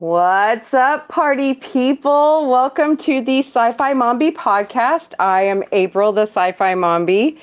[0.00, 2.50] What's up, party people?
[2.50, 5.14] Welcome to the Sci Fi Mombie podcast.
[5.20, 7.38] I am April, the Sci Fi Mombie,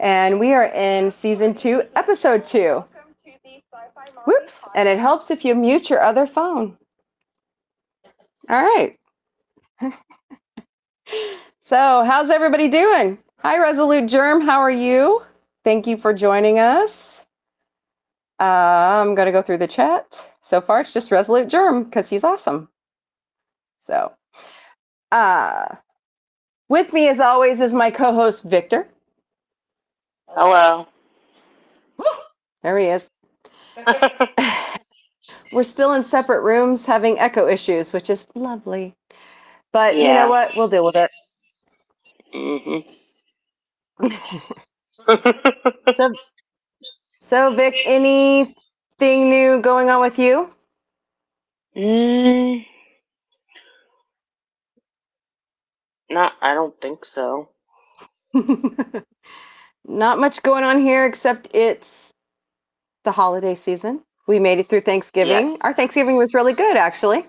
[0.00, 2.84] and we are in season two, episode two.
[4.26, 6.76] Whoops, and it helps if you mute your other phone.
[8.50, 8.98] All right.
[11.68, 13.16] so, how's everybody doing?
[13.38, 14.40] Hi, Resolute Germ.
[14.40, 15.22] How are you?
[15.62, 16.90] Thank you for joining us.
[18.40, 20.31] Uh, I'm going to go through the chat.
[20.52, 22.68] So far, it's just Resolute Germ because he's awesome.
[23.86, 24.12] So,
[25.10, 25.76] uh,
[26.68, 28.86] with me, as always, is my co host, Victor.
[30.28, 30.86] Hello.
[32.62, 33.02] There he is.
[35.52, 38.94] We're still in separate rooms having echo issues, which is lovely.
[39.72, 40.54] But you know what?
[40.54, 41.10] We'll deal with it.
[42.32, 42.80] hmm
[45.96, 46.12] So,
[47.30, 47.74] so Vic,
[49.02, 50.50] anything new going on with you?
[51.76, 52.66] mm,
[56.10, 57.48] not, I don't think so.
[59.86, 61.86] Not much going on here except it's
[63.04, 64.02] the holiday season.
[64.28, 65.56] We made it through Thanksgiving.
[65.56, 65.58] Yes.
[65.62, 67.24] Our Thanksgiving was really good, actually.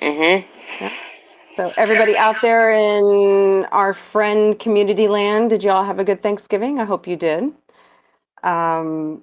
[0.00, 0.40] hmm
[1.56, 6.80] So, everybody out there in our friend community land, did y'all have a good Thanksgiving?
[6.80, 7.44] I hope you did.
[8.44, 9.22] Um,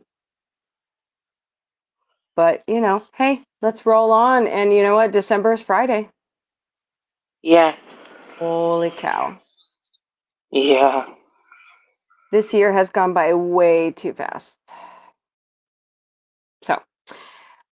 [2.37, 4.47] but, you know, hey, let's roll on.
[4.47, 5.13] And you know what?
[5.13, 6.09] December is Friday.
[7.43, 7.75] Yeah.
[8.39, 9.39] Holy cow.
[10.51, 11.05] Yeah.
[12.31, 14.47] This year has gone by way too fast.
[16.65, 16.81] So,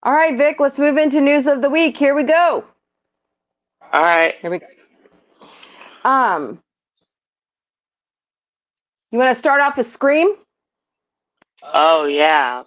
[0.04, 1.98] all right, Vic, let's move into news of the week.
[1.98, 2.66] Here we go.
[3.94, 4.36] All right.
[4.42, 4.68] Here we go.
[6.06, 6.62] Um,
[9.12, 10.36] you want to start off with Scream?
[11.64, 12.64] Oh, yeah.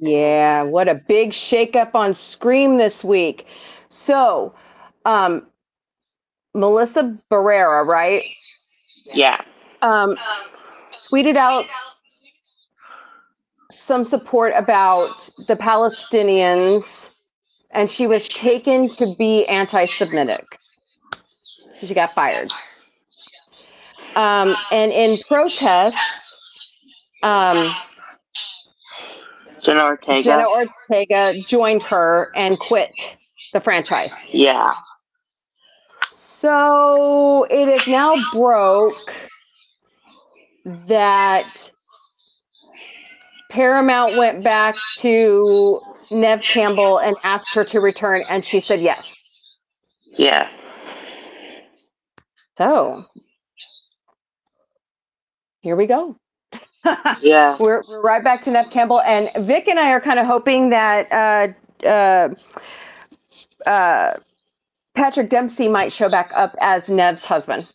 [0.00, 3.46] Yeah, what a big shakeup on Scream this week.
[3.88, 4.54] So,
[5.04, 5.46] um,
[6.54, 8.24] Melissa Barrera, right?
[9.12, 9.40] Yeah.
[9.82, 10.16] Um,
[11.10, 11.66] tweeted out
[13.86, 17.26] some support about the Palestinians,
[17.70, 20.46] and she was taken to be anti-Semitic.
[21.80, 22.50] She got fired.
[24.16, 25.96] Um, and in protest,
[27.22, 27.74] um,
[29.64, 30.22] Jenna Ortega.
[30.22, 32.92] Jenna Ortega joined her and quit
[33.52, 34.10] the franchise.
[34.28, 34.74] yeah.
[36.10, 39.14] So it is now broke
[40.88, 41.46] that
[43.50, 49.56] Paramount went back to Nev Campbell and asked her to return, and she said yes.
[50.12, 50.48] Yeah.
[52.58, 53.04] So
[55.62, 56.16] here we go.
[57.20, 57.56] Yeah.
[57.60, 60.70] we're, we're right back to Nev Campbell, and Vic and I are kind of hoping
[60.70, 62.28] that uh, uh,
[63.68, 64.14] uh,
[64.94, 67.68] Patrick Dempsey might show back up as Nev's husband.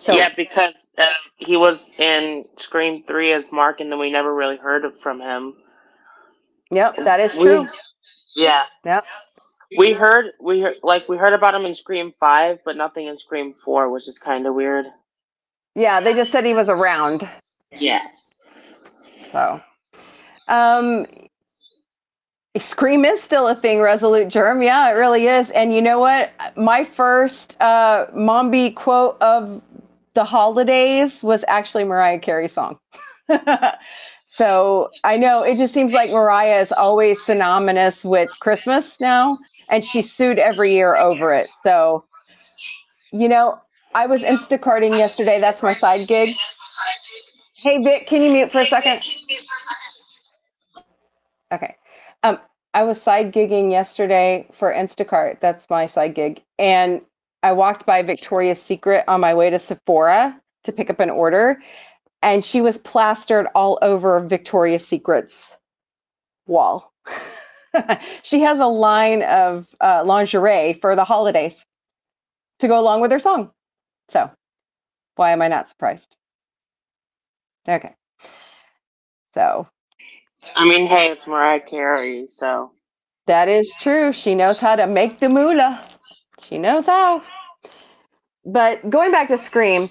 [0.00, 1.06] So yeah, because uh,
[1.36, 5.54] he was in Scream 3 as Mark, and then we never really heard from him.
[6.70, 7.68] Yep, that is We- true.
[8.36, 8.64] Yeah.
[8.84, 9.04] Yep.
[9.76, 13.18] We heard we heard like we heard about him in Scream Five, but nothing in
[13.18, 14.86] Scream Four, which is kind of weird.
[15.74, 17.28] Yeah, they just said he was around.
[17.72, 18.02] Yeah.
[19.32, 19.60] So,
[20.48, 21.06] um,
[22.60, 24.62] Scream is still a thing, Resolute Germ.
[24.62, 25.50] Yeah, it really is.
[25.50, 26.32] And you know what?
[26.56, 29.62] My first uh, Mombie quote of
[30.14, 32.78] the holidays was actually Mariah Carey's song.
[34.32, 39.38] so I know it just seems like Mariah is always synonymous with Christmas now,
[39.68, 41.48] and she's sued every year over it.
[41.64, 42.04] So,
[43.12, 43.60] you know,
[43.94, 45.38] I was Instacarting yesterday.
[45.40, 46.36] That's my side gig.
[47.60, 49.02] Hey, Vic, can you mute for a second?
[51.52, 51.74] Okay.
[52.22, 52.38] Um,
[52.72, 55.40] I was side gigging yesterday for Instacart.
[55.40, 56.40] That's my side gig.
[56.60, 57.00] And
[57.42, 61.60] I walked by Victoria's Secret on my way to Sephora to pick up an order,
[62.22, 65.34] and she was plastered all over Victoria's Secret's
[66.46, 66.92] wall.
[68.22, 71.56] she has a line of uh, lingerie for the holidays
[72.60, 73.50] to go along with her song.
[74.12, 74.30] So,
[75.16, 76.17] why am I not surprised?
[77.68, 77.94] Okay.
[79.34, 79.68] So,
[80.56, 82.70] I mean, hey, it's Mariah Carey, so
[83.26, 84.12] That is true.
[84.12, 85.88] She knows how to make the moolah.
[86.48, 87.22] She knows how.
[88.44, 89.90] But going back to Scream,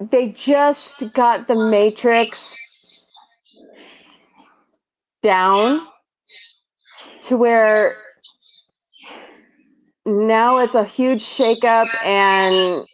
[0.00, 2.48] they just got the Matrix
[5.22, 5.86] down
[7.24, 7.96] to where
[10.06, 11.88] now it's a huge shakeup.
[12.04, 12.86] And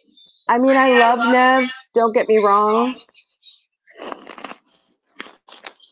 [0.49, 2.95] I mean, I love Nev, don't get me wrong.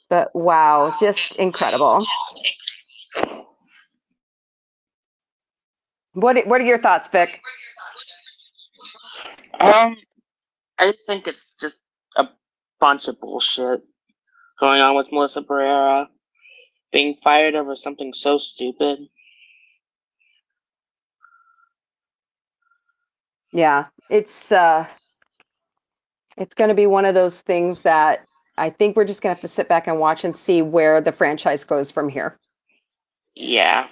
[0.10, 2.00] But wow, just incredible.
[6.14, 7.42] What What are your thoughts, Vic?
[9.60, 9.98] Um,
[10.80, 11.80] I just think it's just
[12.18, 12.26] a
[12.80, 13.82] bunch of bullshit
[14.60, 16.08] going on with Melissa Barrera
[16.94, 19.00] being fired over something so stupid.
[23.54, 24.86] Yeah, it's uh,
[26.38, 28.26] it's going to be one of those things that
[28.58, 31.02] I think we're just going to have to sit back and watch and see where
[31.02, 32.38] the franchise goes from here.
[33.36, 33.88] Yeah.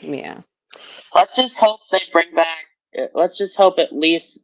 [0.00, 0.42] Yeah.
[1.14, 3.10] Let's just hope they bring back.
[3.14, 4.38] Let's just hope at least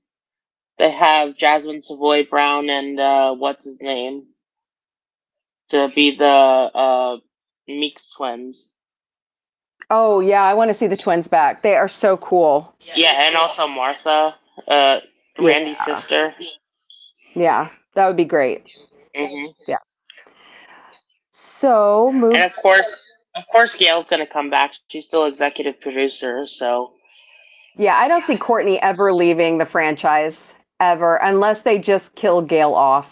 [0.79, 4.27] they have Jasmine Savoy Brown and uh, what's his name
[5.69, 7.19] to be the uh,
[7.69, 8.71] Meeks twins.
[9.91, 11.63] Oh yeah, I want to see the twins back.
[11.63, 12.75] They are so cool.
[12.95, 15.01] Yeah, and also Martha, uh,
[15.39, 15.85] Randy's Yeah.
[15.85, 16.35] sister.
[17.35, 18.65] Yeah, that would be great.
[19.15, 19.47] hmm
[21.33, 22.35] So move.
[22.35, 22.97] And of course,
[23.37, 24.75] of course, Gail's gonna come back.
[24.89, 26.93] She's still executive producer, so
[27.77, 30.37] Yeah, I don't see Courtney ever leaving the franchise
[30.81, 33.07] ever, unless they just kill Gail off.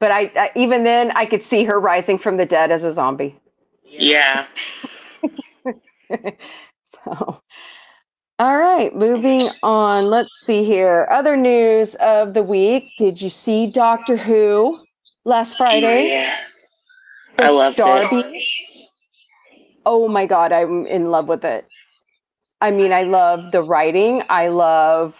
[0.00, 2.92] But I, I even then, I could see her rising from the dead as a
[2.94, 3.36] zombie.
[3.84, 4.46] yeah.
[7.04, 7.40] so,
[8.40, 10.06] all right, moving on.
[10.08, 11.06] Let's see here.
[11.10, 12.84] Other news of the week.
[12.96, 14.78] Did you see Doctor Who
[15.26, 16.06] last oh, Friday?
[16.06, 16.72] Yes.
[17.38, 18.16] I loved Darby?
[18.16, 18.88] it.
[19.84, 21.66] Oh my God, I'm in love with it.
[22.62, 24.22] I mean, I love the writing.
[24.30, 25.12] I love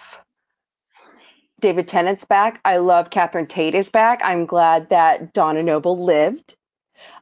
[1.61, 2.59] David Tennant's back.
[2.65, 4.23] I love Catherine Tate is back.
[4.25, 6.55] I'm glad that Donna Noble lived.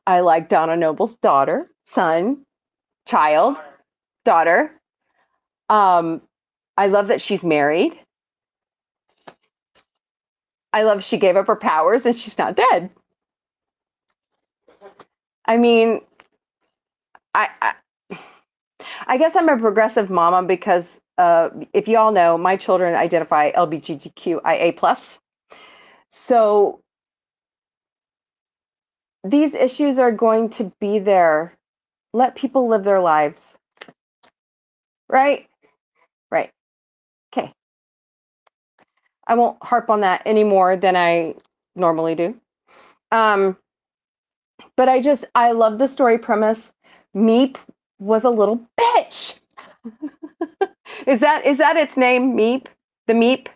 [0.06, 2.44] I like Donna Noble's daughter, son,
[3.05, 3.56] child,
[4.25, 4.78] daughter.
[5.69, 6.23] Um,
[6.76, 7.93] I love that she's married.
[10.73, 12.91] I love she gave up her powers and she's not dead.
[15.47, 16.00] I mean,
[17.35, 17.73] I, I,
[19.06, 20.85] I guess I'm a progressive mama because
[21.19, 25.00] uh, if you all know, my children identify LGBTQIA plus.
[26.26, 26.81] So
[29.25, 31.55] these issues are going to be there.
[32.12, 33.43] Let people live their lives.
[35.09, 35.49] Right.
[39.29, 41.37] I won't harp on that any more than I
[41.77, 42.37] normally do.
[43.13, 43.57] Um,
[44.77, 46.61] but I just, I love the story premise.
[47.17, 47.56] Meep
[48.01, 49.35] was a little bitch.
[51.06, 52.37] is that is that its name?
[52.37, 52.67] Meep,
[53.08, 53.49] the Meep.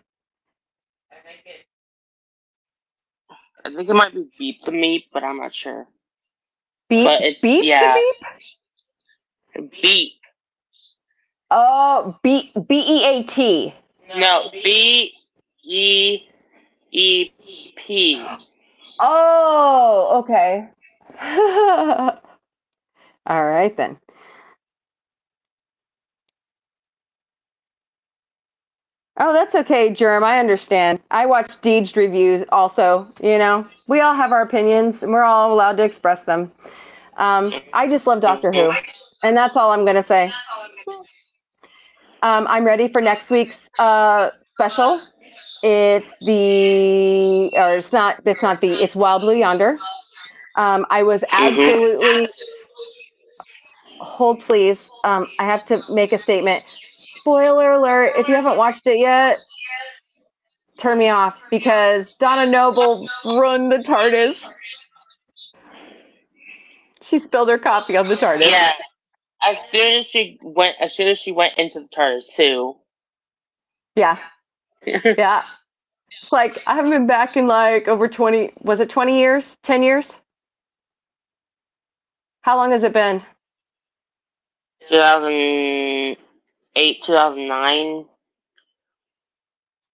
[3.65, 5.87] I think it might be Beep the Meep, but I'm not sure.
[6.89, 7.95] Beep, But it's- beep, yeah.
[7.95, 9.71] the Meep.
[9.81, 10.13] Beep.
[11.51, 13.73] Oh, B B E A T.
[14.15, 15.13] No, B
[15.63, 16.29] E
[16.91, 17.31] E
[17.77, 18.25] P.
[18.99, 20.69] Oh, okay.
[23.27, 23.97] All right then.
[29.19, 30.23] Oh, that's okay, Germ.
[30.25, 30.99] I understand.
[31.11, 33.07] I watch Deej reviews also.
[33.21, 36.51] You know, we all have our opinions and we're all allowed to express them.
[37.17, 38.71] Um, I just love Doctor Who,
[39.23, 40.33] and that's all I'm going to say.
[42.23, 45.01] Um, I'm ready for next week's uh, special.
[45.63, 49.77] It's the, or it's not, it's not the, it's Wild Blue Yonder.
[50.55, 52.27] Um, I was absolutely,
[53.99, 54.79] hold please.
[55.03, 56.63] Um, I have to make a statement.
[57.17, 59.37] Spoiler alert, if you haven't watched it yet,
[60.79, 64.43] turn me off because Donna Noble run the TARDIS.
[67.01, 68.51] She spilled her coffee on the TARDIS.
[68.51, 68.71] Yeah.
[69.45, 72.75] As soon as she went, as soon as she went into the TARDIS too.
[73.95, 74.17] Yeah.
[75.17, 75.43] Yeah.
[76.21, 79.45] It's like I haven't been back in like over 20 was it 20 years?
[79.63, 80.11] 10 years?
[82.41, 83.23] How long has it been?
[84.89, 88.05] 2008, 2009.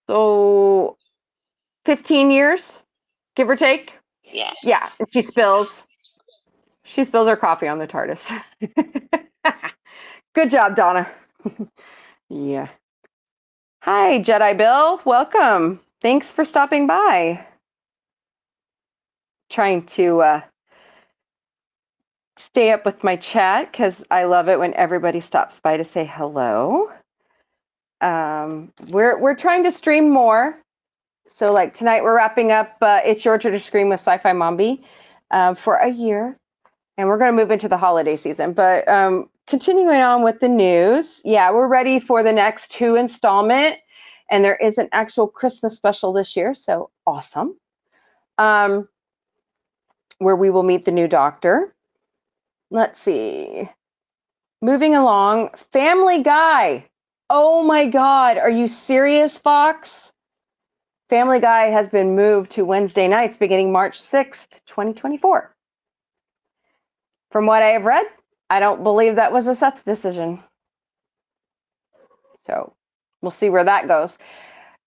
[0.03, 0.97] So
[1.85, 2.61] 15 years,
[3.35, 3.91] give or take.
[4.23, 4.53] Yeah.
[4.63, 5.69] Yeah, and she spills
[6.83, 8.19] she spills her coffee on the TARDIS.
[10.35, 11.09] Good job, Donna.
[12.29, 12.69] yeah.
[13.81, 14.99] Hi, Jedi Bill.
[15.05, 15.79] Welcome.
[16.01, 17.45] Thanks for stopping by.
[19.49, 20.41] Trying to uh,
[22.37, 26.05] stay up with my chat because I love it when everybody stops by to say
[26.05, 26.91] hello.
[28.01, 30.57] Um, we're we're trying to stream more.
[31.35, 34.83] So like tonight we're wrapping up uh, It's Your Turn to Scream with Sci-Fi Mombie
[35.31, 36.35] uh, for a year.
[36.97, 38.51] And we're going to move into the holiday season.
[38.51, 43.77] But um, continuing on with the news, yeah, we're ready for the next two installment.
[44.31, 46.53] And there is an actual Christmas special this year.
[46.53, 47.57] So awesome.
[48.37, 48.87] Um,
[50.19, 51.73] where we will meet the new doctor.
[52.69, 53.67] Let's see.
[54.61, 56.85] moving along, Family Guy.
[57.29, 59.91] Oh my God, are you serious, Fox?
[61.09, 65.55] Family Guy has been moved to Wednesday nights beginning March 6th, 2024.
[67.31, 68.05] From what I have read,
[68.49, 70.43] I don't believe that was a Seth decision.
[72.47, 72.73] So
[73.21, 74.17] we'll see where that goes.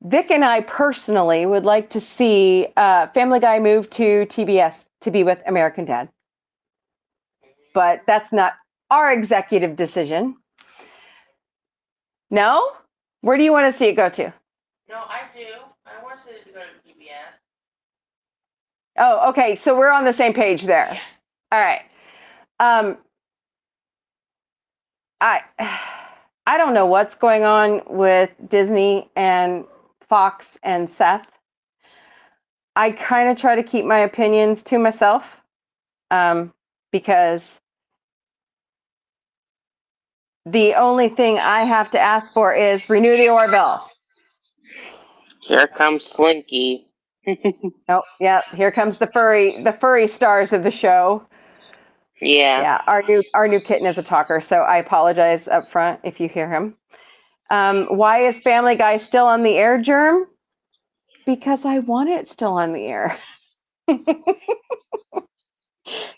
[0.03, 5.11] Vic and I personally would like to see uh, Family Guy move to TBS to
[5.11, 6.09] be with American Dad.
[7.73, 8.55] But that's not
[8.91, 10.37] our executive decision.
[12.31, 12.73] No?
[13.21, 14.35] Where do you want to see it go to?
[14.89, 15.45] No, I do.
[15.87, 17.39] I want it to go to TBS.
[18.99, 19.61] Oh, okay.
[19.65, 20.99] So we're on the same page there.
[21.53, 21.83] All right.
[22.59, 22.99] Um,
[25.23, 25.43] I
[26.47, 29.67] I don't know what's going on with Disney and
[30.11, 31.27] Fox and Seth.
[32.77, 35.25] I kind of try to keep my opinions to myself
[36.11, 36.53] um,
[36.93, 37.43] because
[40.47, 43.83] the only thing I have to ask for is renew the Orville.
[45.43, 46.89] Here comes Slinky.
[47.89, 51.27] Oh, yeah, here comes the furry the furry stars of the show.
[52.23, 52.63] Yeah.
[52.63, 56.21] Yeah, our new our new kitten is a talker, so I apologize up front if
[56.21, 56.77] you hear him.
[57.51, 60.27] Um, why is Family Guy still on the air, Germ?
[61.27, 63.19] Because I want it still on the air.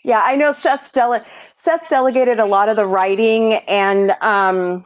[0.03, 1.25] yeah, I know Seth's, dele-
[1.63, 4.85] Seth's delegated a lot of the writing and um,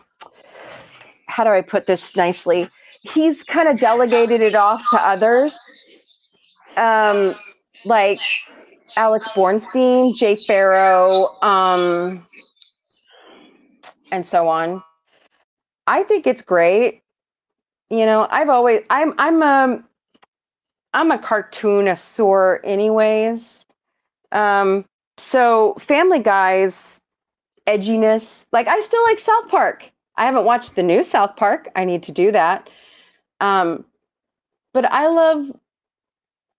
[1.27, 2.67] how do I put this nicely?
[3.13, 5.57] He's kind of delegated it off to others,
[6.77, 7.35] um,
[7.85, 8.19] like
[8.96, 12.25] Alex Borstein, Jay Farrow, um,
[14.12, 14.84] and so on.
[15.88, 17.01] I think it's great.
[17.89, 19.84] You know, I've always I'm I'm a
[20.93, 23.48] I'm a cartoonasaur anyways.
[24.31, 24.86] Um,
[25.17, 27.00] so Family Guy's
[27.67, 29.84] edginess, like I still like South Park.
[30.17, 31.69] I haven't watched the new South Park.
[31.75, 32.69] I need to do that.
[33.41, 33.86] Um,
[34.74, 35.48] but I love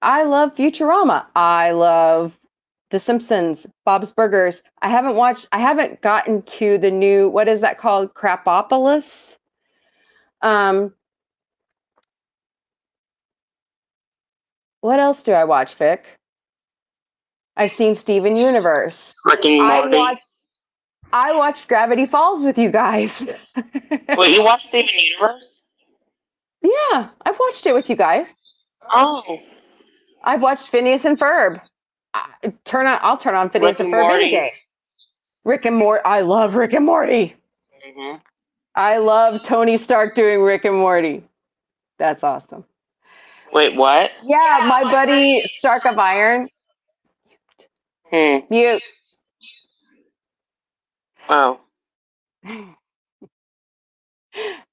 [0.02, 1.26] I love Futurama.
[1.37, 2.33] I love
[2.90, 4.62] The Simpsons, Bob's Burgers.
[4.83, 8.14] I haven't watched I haven't gotten to the new what is that called?
[8.14, 9.07] Krapopolis.
[10.42, 10.95] Um
[14.80, 16.04] What else do I watch, Vic?
[17.57, 19.14] I've seen Steven Universe.
[19.61, 20.26] And I watched
[21.12, 23.12] I watched Gravity Falls with you guys.
[24.16, 25.64] Wait, you watched Steven Universe?
[26.62, 28.26] yeah, I've watched it with you guys.
[28.92, 29.38] Oh.
[30.23, 31.61] I've watched Phineas and Ferb.
[32.15, 34.53] I, turn on I'll turn on Phineas Rick and and Ferb any day.
[35.45, 36.03] Rick and Morty.
[36.05, 37.37] I love Rick and Morty.
[37.85, 38.17] hmm
[38.75, 41.25] I love Tony Stark doing Rick and Morty.
[41.99, 42.65] That's awesome.
[43.53, 44.11] Wait, what?
[44.25, 46.49] Yeah, my buddy Stark of Iron.
[48.11, 48.39] Hmm.
[48.49, 48.83] Mute.
[51.29, 51.61] Oh.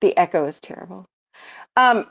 [0.01, 1.07] the echo is terrible.
[1.75, 2.05] Um,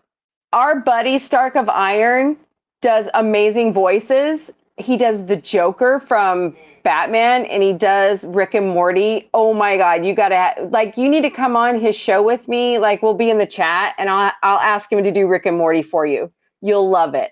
[0.52, 2.36] our buddy Stark of Iron
[2.82, 4.40] does amazing voices.
[4.76, 9.28] He does the Joker from Batman, and he does Rick and Morty.
[9.34, 12.78] Oh my God, you gotta like you need to come on his show with me.
[12.78, 15.56] Like we'll be in the chat, and I'll I'll ask him to do Rick and
[15.56, 16.30] Morty for you.
[16.60, 17.30] You'll love it.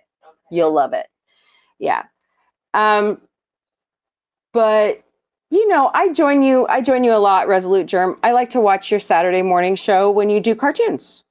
[0.50, 1.06] You'll love it.
[1.78, 2.04] Yeah.
[2.72, 3.20] Um,
[4.52, 5.02] but
[5.50, 6.66] you know, I join you.
[6.68, 8.18] I join you a lot, Resolute Germ.
[8.22, 11.23] I like to watch your Saturday morning show when you do cartoons.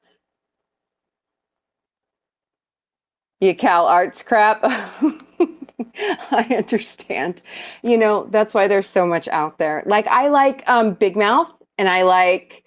[3.44, 4.62] You Cal Arts crap.
[4.64, 7.42] I understand.
[7.82, 9.84] You know, that's why there's so much out there.
[9.86, 12.64] Like I like um, Big Mouth and I like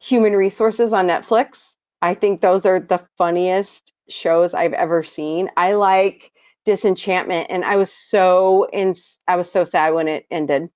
[0.00, 1.58] Human Resources on Netflix.
[2.02, 5.50] I think those are the funniest shows I've ever seen.
[5.56, 6.32] I like
[6.66, 8.96] Disenchantment and I was so in
[9.28, 10.68] I was so sad when it ended.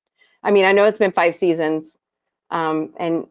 [0.45, 1.97] I mean, I know it's been 5 seasons.
[2.53, 3.25] Um, and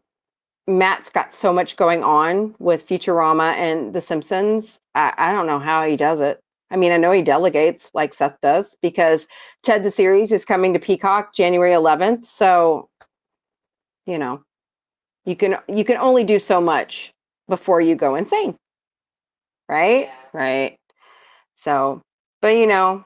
[0.66, 4.78] Matt's got so much going on with Futurama and The Simpsons.
[4.94, 6.40] I, I don't know how he does it.
[6.70, 9.26] I mean, I know he delegates like Seth does because
[9.62, 12.28] Ted the series is coming to Peacock January 11th.
[12.36, 12.88] So,
[14.06, 14.42] you know,
[15.24, 17.12] you can you can only do so much
[17.48, 18.56] before you go insane.
[19.68, 20.08] Right?
[20.32, 20.76] Right.
[21.64, 22.02] So,
[22.42, 23.04] but you know,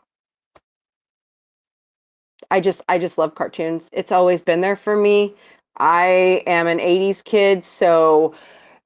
[2.50, 3.88] I just I just love cartoons.
[3.93, 5.35] It's always been there for me.
[5.77, 8.35] I am an 80s kid, so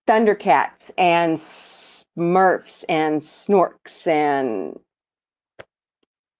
[0.06, 1.40] Thundercats and
[2.16, 4.78] Smurfs and Snorks and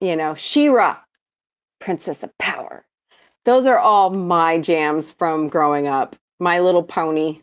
[0.01, 0.99] you know, She-Ra,
[1.81, 2.85] Princess of Power.
[3.45, 6.17] Those are all my jams from growing up.
[6.39, 7.41] My Little Pony,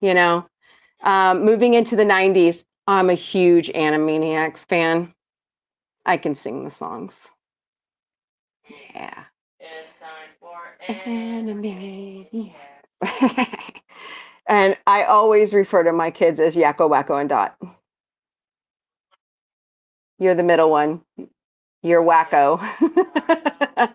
[0.00, 0.46] you know.
[1.02, 5.12] Um, moving into the 90s, I'm a huge Animaniacs fan.
[6.06, 7.12] I can sing the songs.
[8.94, 9.24] Yeah.
[14.50, 17.56] And I always refer to my kids as Yakko, Wacko, and Dot.
[20.18, 21.02] You're the middle one.
[21.82, 22.58] You're Wacko.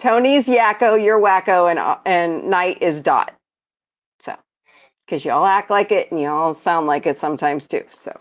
[0.00, 3.32] Tony's Yakko, you're Wacko, and and Night is Dot.
[4.24, 4.34] So,
[5.06, 7.84] because you all act like it and you all sound like it sometimes too.
[7.92, 8.18] So,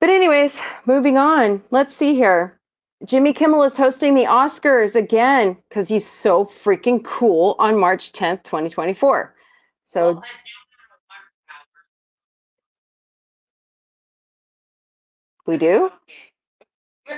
[0.00, 0.52] but anyways,
[0.84, 1.62] moving on.
[1.70, 2.58] Let's see here.
[3.04, 8.42] Jimmy Kimmel is hosting the Oscars again because he's so freaking cool on March 10th,
[8.44, 9.34] 2024.
[9.88, 10.52] So Well, I do
[15.46, 15.90] have a we do?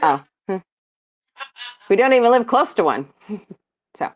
[0.02, 0.60] Oh,
[1.88, 3.08] we don't even live close to one.
[3.98, 4.10] so,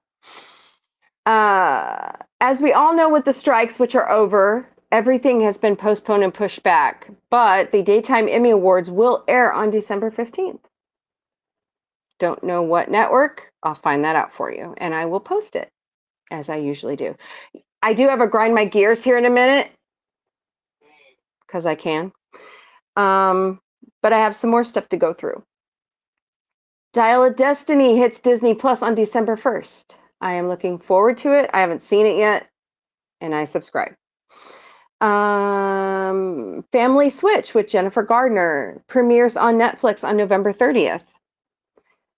[1.27, 6.25] uh, as we all know with the strikes, which are over, everything has been postponed
[6.25, 7.09] and pushed back.
[7.31, 10.59] But the Daytime Emmy Awards will air on December 15th.
[12.23, 13.51] Don't know what network?
[13.65, 15.69] I'll find that out for you and I will post it
[16.31, 17.17] as I usually do.
[17.83, 19.73] I do have a grind my gears here in a minute
[21.45, 22.13] because I can.
[22.95, 23.61] Um,
[24.03, 25.43] but I have some more stuff to go through.
[26.93, 29.97] Dial of Destiny hits Disney Plus on December 1st.
[30.21, 31.51] I am looking forward to it.
[31.53, 32.47] I haven't seen it yet,
[33.21, 33.95] and I subscribe.
[35.01, 41.03] Um, Family Switch with Jennifer Gardner premieres on Netflix on November 30th.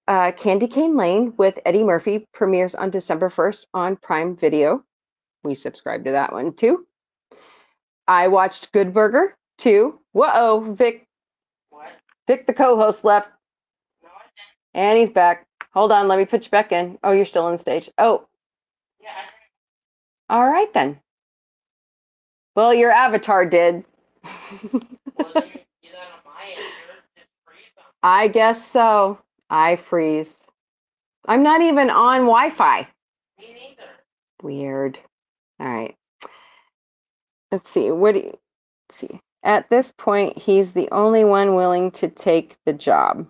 [0.06, 4.84] Uh, Candy Cane Lane with Eddie Murphy premieres on December 1st on Prime Video.
[5.42, 6.86] We subscribe to that one too.
[8.06, 9.98] I watched Good Burger too.
[10.12, 11.06] Whoa, Vic,
[11.70, 11.88] What?
[12.26, 13.28] Vic, the co-host left,
[14.02, 14.10] No,
[14.74, 15.46] and he's back.
[15.72, 16.98] Hold on, let me put you back in.
[17.02, 17.90] Oh, you're still on stage.
[17.96, 18.26] Oh,
[19.00, 19.08] Yeah,
[20.28, 21.00] all right then.
[22.54, 23.84] Well, your avatar did.
[25.16, 26.58] Well, then you do that on my end.
[26.58, 27.84] Yours just freeze on.
[28.02, 29.18] I guess so.
[29.54, 30.30] I freeze.
[31.28, 32.88] I'm not even on Wi-Fi.
[33.38, 33.88] Me neither.
[34.42, 34.98] Weird.
[35.60, 35.94] All right.
[37.52, 37.92] Let's see.
[37.92, 38.38] What do you
[38.98, 39.20] see?
[39.44, 43.28] At this point, he's the only one willing to take the job.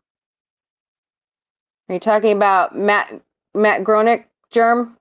[1.91, 3.21] Are you talking about Matt
[3.55, 4.97] Matt Gronick, Germ?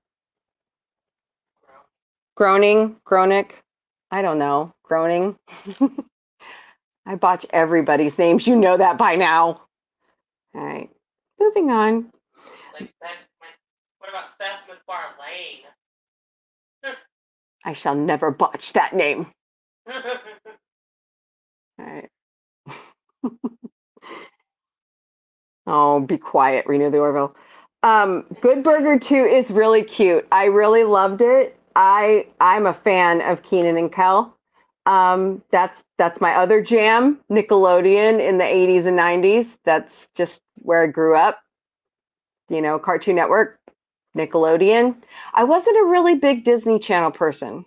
[2.36, 3.52] Groaning, Gronick?
[4.10, 4.74] I don't know.
[4.82, 5.36] Groaning.
[7.06, 8.46] I botch everybody's names.
[8.46, 9.62] You know that by now.
[10.54, 10.90] All right.
[11.40, 12.10] Moving on.
[12.72, 12.92] Like
[13.98, 15.64] what about Seth MacFarlane?
[17.64, 19.26] I shall never botch that name.
[19.88, 22.08] All right.
[25.66, 27.34] oh, be quiet, Renew the Orville.
[27.82, 30.26] Um, Good Burger 2 is really cute.
[30.32, 31.58] I really loved it.
[31.76, 34.33] I I'm a fan of Kenan and Kel.
[34.86, 39.48] Um, that's that's my other jam, Nickelodeon in the 80s and 90s.
[39.64, 41.40] That's just where I grew up.
[42.50, 43.58] You know, Cartoon Network,
[44.16, 44.96] Nickelodeon.
[45.34, 47.64] I wasn't a really big Disney Channel person.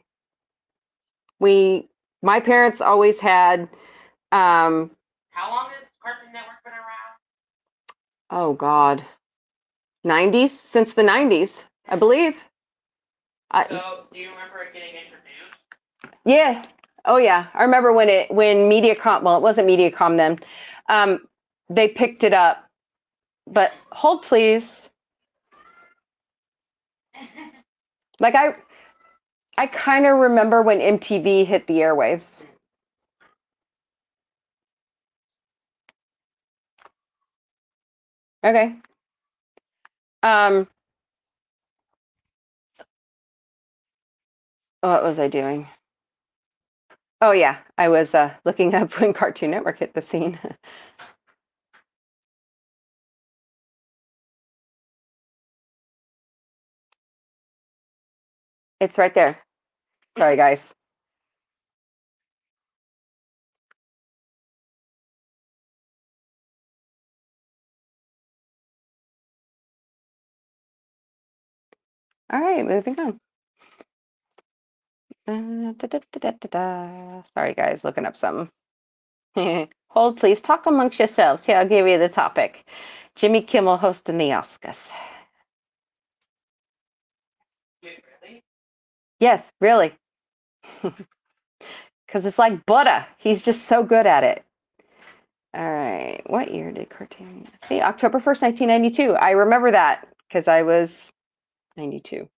[1.39, 1.89] We
[2.21, 3.61] my parents always had
[4.31, 4.91] um
[5.31, 7.17] How long has Cartoon Network been around?
[8.31, 9.05] oh god
[10.05, 11.51] 90s since the 90s
[11.87, 12.35] i believe
[13.51, 16.21] I, So, do you remember it getting introduced?
[16.25, 16.65] yeah
[17.07, 17.47] oh yeah.
[17.55, 20.39] I remember when it when mediacom well it wasn't mediacom then.
[20.89, 21.21] Um
[21.69, 22.65] they picked it up.
[23.47, 24.65] But hold please.
[28.19, 28.55] Like i
[29.57, 32.29] i kind of remember when mtv hit the airwaves.
[38.45, 38.75] Okay.
[40.23, 40.67] Um
[44.81, 45.67] what was i doing
[47.21, 47.57] oh yeah.
[47.77, 50.39] I was uh looking up when cartoon network hit the scene.
[58.81, 59.39] It's right there.
[60.17, 60.59] Sorry guys.
[72.31, 73.19] All right moving on
[75.27, 77.23] Uh, da, da, da, da, da, da.
[77.33, 78.49] Sorry, guys, looking up something.
[79.89, 80.41] Hold, please.
[80.41, 81.45] Talk amongst yourselves.
[81.45, 82.65] Here, I'll give you the topic.
[83.15, 84.75] Jimmy Kimmel hosting the Oscars.
[89.19, 89.93] Yes, really.
[92.07, 93.05] Because it's like butter.
[93.19, 94.43] He's just so good at it.
[95.53, 96.21] All right.
[96.27, 97.47] What year did cartoon?
[97.67, 99.13] See, October 1st, 1992.
[99.13, 100.89] I remember that because I was
[101.77, 102.29] 92.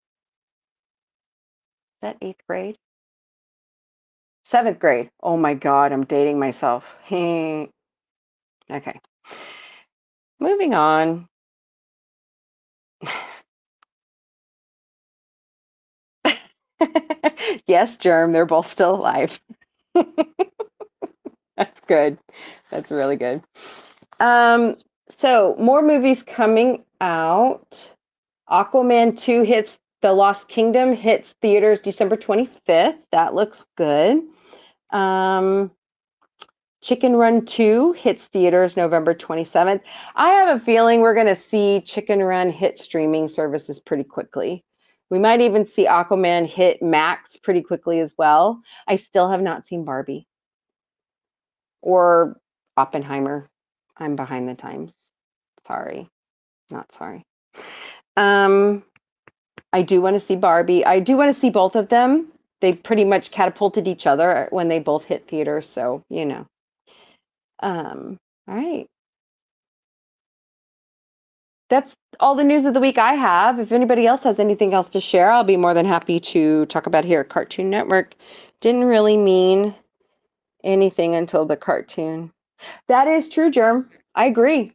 [2.02, 2.78] That eighth grade?
[4.46, 5.10] Seventh grade.
[5.22, 6.84] Oh my God, I'm dating myself.
[7.12, 9.00] okay.
[10.40, 11.28] Moving on.
[17.68, 19.38] yes, Germ, they're both still alive.
[19.94, 22.18] That's good.
[22.72, 23.44] That's really good.
[24.20, 24.78] Um,
[25.20, 27.78] so more movies coming out.
[28.50, 32.98] Aquaman 2 hits The Lost Kingdom hits theaters December 25th.
[33.12, 34.22] That looks good.
[34.92, 35.72] Um,
[36.82, 39.82] Chicken Run 2 hits theaters November 27th.
[40.16, 44.64] I have a feeling we're going to see Chicken Run hit streaming services pretty quickly.
[45.10, 48.62] We might even see Aquaman hit Max pretty quickly as well.
[48.88, 50.28] I still have not seen Barbie
[51.82, 52.40] or
[52.78, 53.50] Oppenheimer.
[53.98, 54.92] I'm behind the times.
[55.68, 56.10] Sorry.
[56.70, 57.26] Not sorry.
[58.16, 58.84] Um,
[59.72, 60.86] I do want to see Barbie.
[60.86, 62.32] I do want to see both of them.
[62.62, 66.46] They pretty much catapulted each other when they both hit theaters, so you know.
[67.62, 68.88] Um, all right.
[71.70, 73.60] That's all the news of the week I have.
[73.60, 76.88] If anybody else has anything else to share, I'll be more than happy to talk
[76.88, 78.16] about here at Cartoon Network.
[78.62, 79.76] Didn't really mean
[80.64, 82.32] anything until the cartoon.
[82.88, 83.90] That is true, Germ.
[84.16, 84.74] I agree.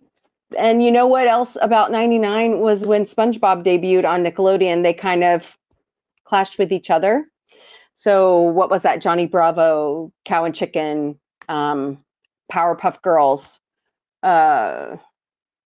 [0.58, 5.24] And you know what else about 99 was when SpongeBob debuted on Nickelodeon, they kind
[5.24, 5.42] of
[6.24, 7.26] clashed with each other.
[7.98, 9.00] So what was that?
[9.00, 11.98] Johnny Bravo, Cow and Chicken, um,
[12.52, 13.58] Powerpuff Girls.
[14.22, 14.96] Uh,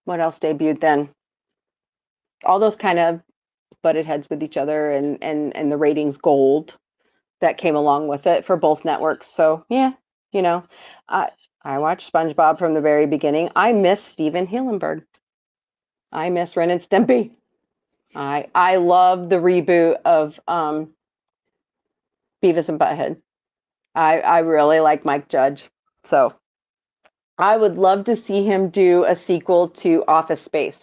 [0.05, 1.09] what else debuted then?
[2.45, 3.21] All those kind of
[3.83, 6.77] butted heads with each other, and and and the ratings gold
[7.41, 9.33] that came along with it for both networks.
[9.33, 9.93] So yeah,
[10.33, 10.65] you know,
[11.09, 11.31] I
[11.69, 13.51] I watched SpongeBob from the very beginning.
[13.55, 15.03] I miss Stephen Hillenburg.
[16.11, 17.33] I miss Ren and Stimpy.
[18.15, 20.89] I I love the reboot of um,
[22.43, 23.19] Beavis and Butthead.
[23.95, 25.69] I I really like Mike Judge.
[26.07, 26.33] So
[27.37, 30.79] I would love to see him do a sequel to Office Space.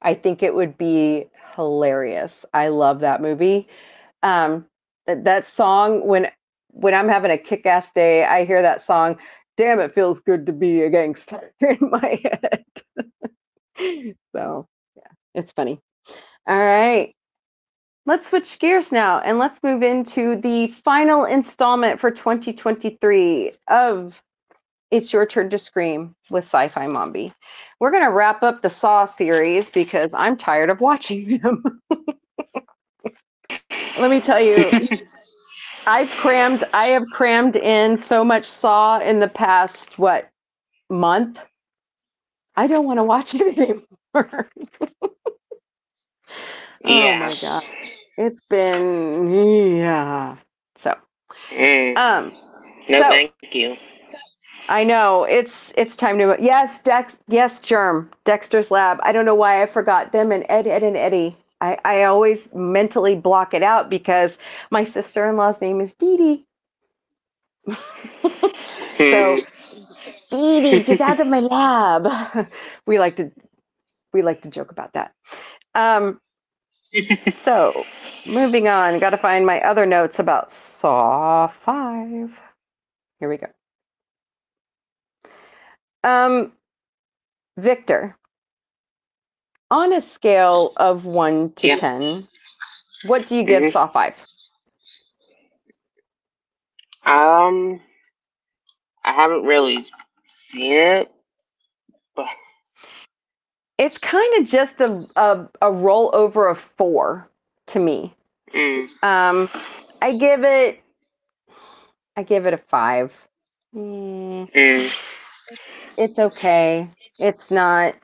[0.00, 2.44] I think it would be hilarious.
[2.54, 3.66] I love that movie.
[4.22, 4.64] Um,
[5.08, 6.28] that, that song when
[6.68, 9.16] when I'm having a kick-ass day, I hear that song.
[9.58, 12.64] Damn, it feels good to be a gangster in my head.
[14.34, 15.80] so yeah, it's funny.
[16.46, 17.14] All right.
[18.06, 24.14] Let's switch gears now and let's move into the final installment for 2023 of
[24.90, 27.34] It's Your Turn to Scream with Sci Fi Mombie.
[27.80, 31.82] We're going to wrap up the Saw series because I'm tired of watching them.
[34.00, 34.64] Let me tell you,
[35.88, 40.30] I've crammed, I have crammed in so much Saw in the past, what,
[40.90, 41.38] month?
[42.56, 43.42] I don't want to watch it
[44.14, 44.50] anymore.
[46.84, 46.86] Yeah.
[46.86, 47.64] Oh my god.
[48.18, 50.36] It's been yeah.
[50.82, 50.94] So
[51.52, 51.96] Mm.
[51.96, 52.32] um
[52.88, 53.76] No, so- thank you.
[54.68, 58.98] I know it's it's time to yes Dex yes Germ Dexter's Lab.
[59.02, 61.36] I don't know why I forgot them and Ed Ed and Eddie.
[61.60, 64.32] I I always mentally block it out because
[64.70, 66.46] my sister-in-law's name is Dee Dee.
[69.10, 69.42] so
[70.30, 72.08] Dee Dee, get out of my lab.
[72.86, 73.32] we like to
[74.12, 75.12] we like to joke about that.
[75.74, 76.20] Um
[77.44, 77.84] So,
[78.26, 82.30] moving on, got to find my other notes about Saw 5.
[83.20, 83.48] Here we go.
[86.04, 86.52] Um,
[87.58, 88.17] Victor,
[89.70, 91.76] on a scale of 1 to Yeah.
[91.80, 92.28] 10,
[93.02, 93.72] what do you give Mhm.
[93.72, 94.14] Saw 5?
[97.06, 97.80] um,
[99.04, 99.84] I haven't really
[100.28, 101.12] seen it,
[102.16, 102.26] but
[103.78, 107.28] It's kind of just a, a, a rollover of 4
[107.68, 108.14] to me.
[108.54, 109.50] mm, Um,
[110.02, 110.80] I give it,
[112.16, 113.12] I give it a 5.
[113.76, 114.48] Mm.
[114.54, 114.90] mm,
[115.96, 116.90] it's okay.
[117.18, 117.94] It's not.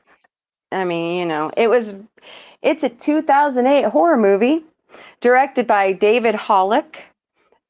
[0.71, 1.93] I mean, you know, it was.
[2.61, 4.63] It's a 2008 horror movie,
[5.21, 6.83] directed by David Hackl,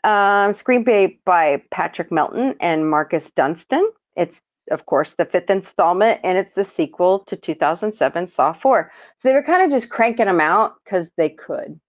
[0.05, 3.85] um, screenplay by Patrick Melton and Marcus Dunstan.
[4.15, 4.37] It's
[4.71, 8.91] of course the fifth installment, and it's the sequel to 2007 Saw 4.
[9.21, 11.79] So they were kind of just cranking them out because they could,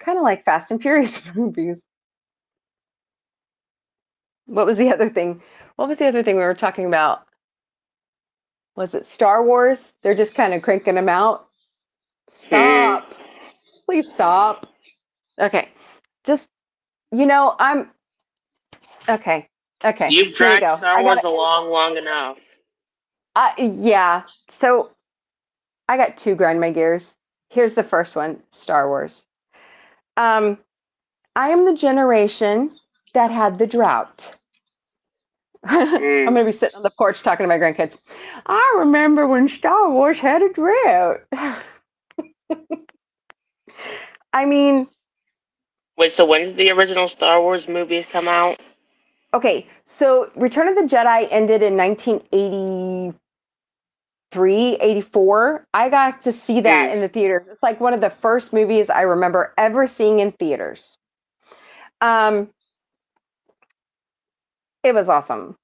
[0.00, 1.76] kind of like Fast and Furious movies.
[4.46, 5.42] What was the other thing?
[5.76, 7.26] What was the other thing we were talking about?
[8.76, 9.78] Was it Star Wars?
[10.02, 11.46] They're just kind of cranking them out.
[12.46, 13.12] Stop.
[13.86, 14.66] Please stop.
[15.38, 15.68] Okay.
[16.24, 16.44] Just
[17.12, 17.90] you know, I'm
[19.08, 19.48] okay.
[19.84, 20.08] Okay.
[20.10, 20.76] you've dragged go.
[20.76, 22.38] Star Wars gotta- along long enough.
[23.36, 24.22] uh, yeah.
[24.60, 24.90] So
[25.88, 27.04] I got two grind my gears.
[27.50, 29.22] Here's the first one, Star Wars.
[30.16, 30.58] Um,
[31.36, 32.70] I am the generation
[33.14, 34.36] that had the drought.
[35.66, 36.28] Mm.
[36.28, 37.96] I'm gonna be sitting on the porch talking to my grandkids.
[38.46, 41.20] I remember when Star Wars had a drought.
[44.32, 44.88] I mean,
[45.98, 48.58] Wait, so when did the original Star Wars movies come out?
[49.34, 55.66] Okay, so Return of the Jedi ended in 1983, 84.
[55.74, 56.94] I got to see that Mm.
[56.94, 57.46] in the theaters.
[57.50, 60.96] It's like one of the first movies I remember ever seeing in theaters.
[62.00, 62.48] Um,
[64.86, 65.56] it was awesome.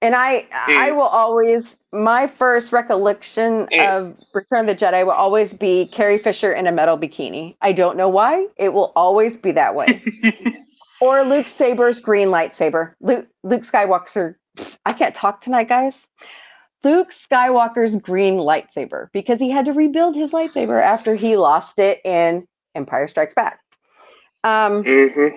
[0.00, 3.88] And I I will always my first recollection Mm.
[3.88, 7.56] of Return of the Jedi will always be Carrie Fisher in a metal bikini.
[7.60, 8.46] I don't know why.
[8.56, 10.02] It will always be that way.
[11.00, 12.94] or Luke Saber's green lightsaber.
[13.00, 14.36] Luke Luke Skywalker.
[14.86, 15.96] I can't talk tonight, guys.
[16.84, 22.00] Luke Skywalker's green lightsaber because he had to rebuild his lightsaber after he lost it
[22.04, 23.60] in Empire Strikes Back.
[24.44, 25.28] Um, hmm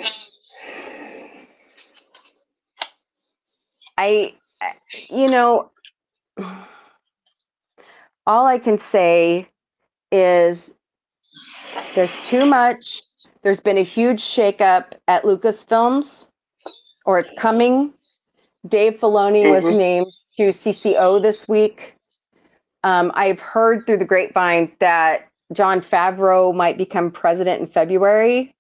[4.02, 4.34] I,
[5.10, 5.72] you know,
[8.28, 9.48] all I can say
[10.12, 10.72] is
[11.96, 13.04] there's too much.
[13.44, 16.26] There's been a huge shakeup at Lucasfilms,
[17.06, 17.94] or it's coming.
[18.68, 19.78] Dave Filoni was Mhm.
[19.78, 21.96] named to CCO this week.
[22.84, 28.56] Um, I've heard through the grapevine that Jon Favreau might become president in February.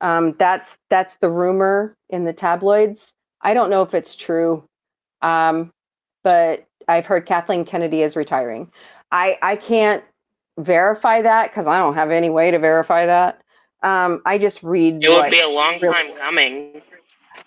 [0.00, 3.00] Um, that's that's the rumor in the tabloids.
[3.42, 4.67] I don't know if it's true,
[5.22, 5.72] um,
[6.24, 8.70] but I've heard Kathleen Kennedy is retiring.
[9.12, 10.04] I I can't
[10.58, 13.42] verify that because I don't have any way to verify that.
[13.82, 15.02] Um, I just read.
[15.02, 15.94] It would be a long Really?
[15.94, 16.82] time coming.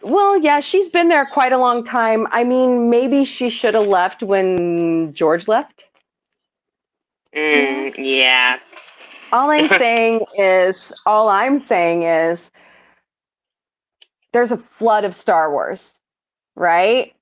[0.01, 2.27] well, yeah, she's been there quite a long time.
[2.31, 5.83] I mean, maybe she should have left when George left.
[7.35, 8.59] Mm, yeah.
[9.31, 12.39] All I'm saying is, all I'm saying is,
[14.33, 15.83] there's a flood of Star Wars,
[16.55, 17.13] right?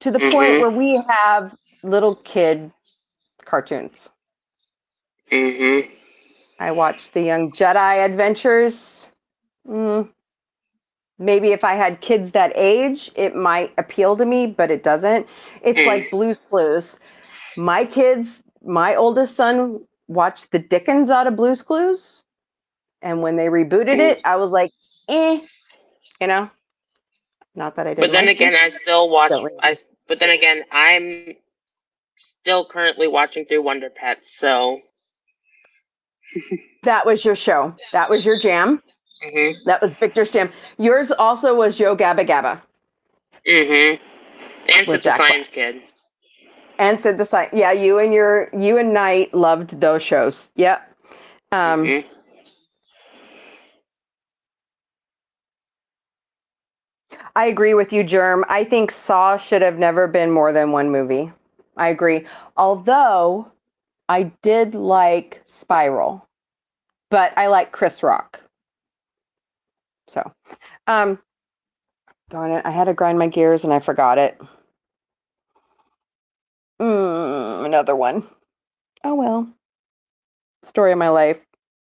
[0.00, 0.58] To the point Mhm.
[0.58, 2.72] where we have little kid
[3.44, 4.08] cartoons.
[5.30, 5.80] hmm
[6.58, 9.06] I watched the Young Jedi Adventures.
[9.68, 10.10] Mm,
[11.18, 15.26] maybe if I had kids that age, it might appeal to me, but it doesn't.
[15.62, 15.86] It's Mm.
[15.86, 16.96] like Blue's Clues.
[17.56, 18.28] My kids,
[18.64, 22.22] my oldest son watched the Dickens out of Blue's Clues,
[23.02, 24.00] and when they rebooted Mm.
[24.00, 24.72] it, I was like,
[25.08, 25.40] eh,
[26.20, 26.50] you know.
[27.54, 28.12] Not that I didn't.
[28.12, 28.56] But then like again, it.
[28.56, 29.44] I still watch.
[29.62, 29.76] I.
[30.10, 31.36] But then again, I'm
[32.16, 34.36] still currently watching through Wonder Pets.
[34.36, 34.80] So.
[36.82, 37.76] that was your show.
[37.92, 38.82] That was your jam.
[39.22, 40.52] hmm That was Victor's jam.
[40.78, 42.60] Yours also was Yo Gabba Gabba.
[43.46, 44.02] hmm
[44.74, 45.80] And Sid the Science Kid.
[46.80, 47.52] And Sid the Science.
[47.54, 50.48] Yeah, you and your you and Knight loved those shows.
[50.56, 50.92] Yep.
[51.52, 52.04] Um, Mhm.
[57.36, 58.44] I agree with you, Germ.
[58.48, 61.32] I think Saw should have never been more than one movie.
[61.76, 62.26] I agree.
[62.56, 63.50] Although
[64.08, 66.26] I did like Spiral,
[67.10, 68.40] but I like Chris Rock.
[70.08, 70.32] So,
[70.88, 71.18] um,
[72.30, 74.38] darn it, I had to grind my gears and I forgot it.
[76.80, 78.26] Mm, another one.
[79.04, 79.48] Oh well.
[80.64, 81.38] Story of my life.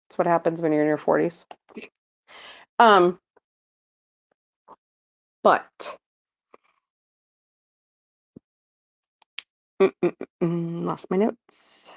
[0.09, 1.45] That's what happens when you're in your 40s.
[2.79, 3.19] Um,
[5.47, 5.95] but
[9.81, 9.91] Mm,
[10.43, 11.89] mm, lost my notes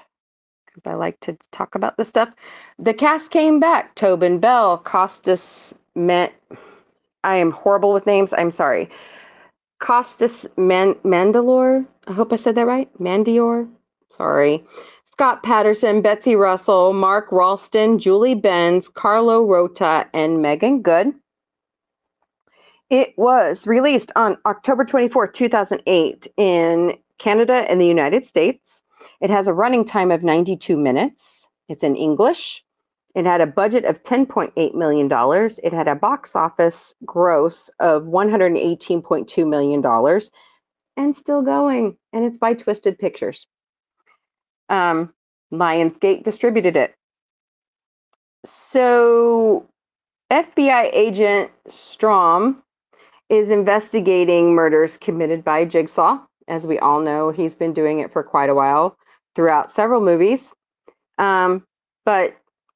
[0.65, 2.29] because I like to talk about this stuff.
[2.79, 3.95] The cast came back.
[3.95, 6.33] Tobin Bell, Costas Met.
[7.23, 8.33] I am horrible with names.
[8.37, 8.89] I'm sorry.
[9.81, 11.85] Costas Man- Mandalore.
[12.07, 12.89] I hope I said that right.
[12.99, 13.67] Mandior.
[14.17, 14.63] Sorry.
[15.11, 21.13] Scott Patterson, Betsy Russell, Mark Rolston, Julie Benz, Carlo Rota, and Meagan Good.
[22.91, 28.83] It was released on October 24, 2008, in Canada and the United States.
[29.21, 31.47] It has a running time of 92 minutes.
[31.69, 32.61] It's in English.
[33.15, 35.09] It had a budget of $10.8 million.
[35.63, 40.21] It had a box office gross of $118.2 million
[40.97, 41.95] and still going.
[42.11, 43.47] And it's by Twisted Pictures.
[44.67, 45.13] Um,
[45.53, 46.93] Lionsgate distributed it.
[48.43, 49.65] So,
[50.29, 52.57] FBI agent Strahm
[53.31, 56.19] is investigating murders committed by Jigsaw.
[56.49, 58.97] As we all know, he's been doing it for quite a while
[59.35, 60.53] throughout several movies.
[61.17, 61.65] Um,
[62.03, 62.35] but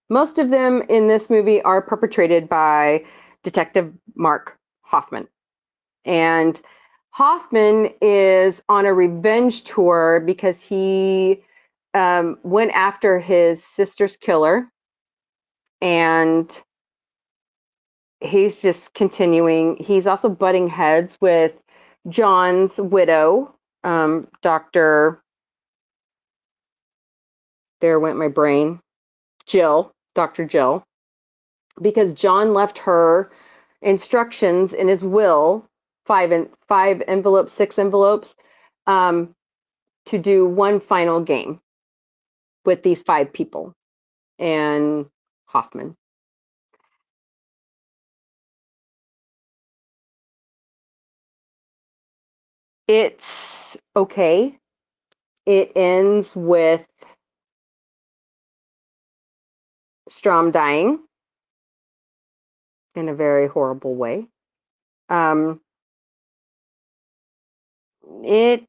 [0.10, 3.04] most of them in this movie are perpetrated by
[3.44, 5.28] Detective Mark Hoffman.
[6.06, 6.62] And
[7.10, 11.44] Hoffman is on a revenge tour because he
[11.94, 14.72] um, went after his sister's killer.
[15.82, 16.50] And
[18.22, 19.78] he's just continuing.
[19.78, 21.54] He's also butting heads with
[22.10, 25.22] John's widow, um, Dr.
[27.82, 28.80] There went my brain.
[29.48, 30.46] Jill, Dr.
[30.46, 30.84] Jill.
[31.82, 33.32] because John left her
[33.82, 35.68] instructions in his will,
[36.06, 38.36] five and five envelopes, six envelopes,
[38.88, 39.36] um,
[40.08, 41.60] to do one final game
[42.66, 43.74] with these five people
[44.40, 45.06] and
[45.48, 45.96] Hoffman.
[52.88, 53.24] It's
[53.96, 54.58] okay.
[55.46, 56.86] It ends with
[60.10, 61.00] Strahm dying
[62.96, 64.28] in a very horrible way.
[65.10, 65.62] Um,
[68.24, 68.66] it's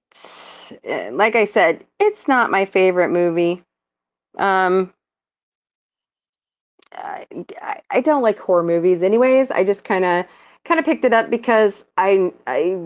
[0.85, 3.63] eh, like I said, it's not my favorite movie.
[4.39, 4.93] Um,
[6.93, 7.27] I,
[7.91, 9.51] I don't like horror movies, anyways.
[9.51, 10.27] I just kind of
[10.65, 12.79] kind of picked it up because I I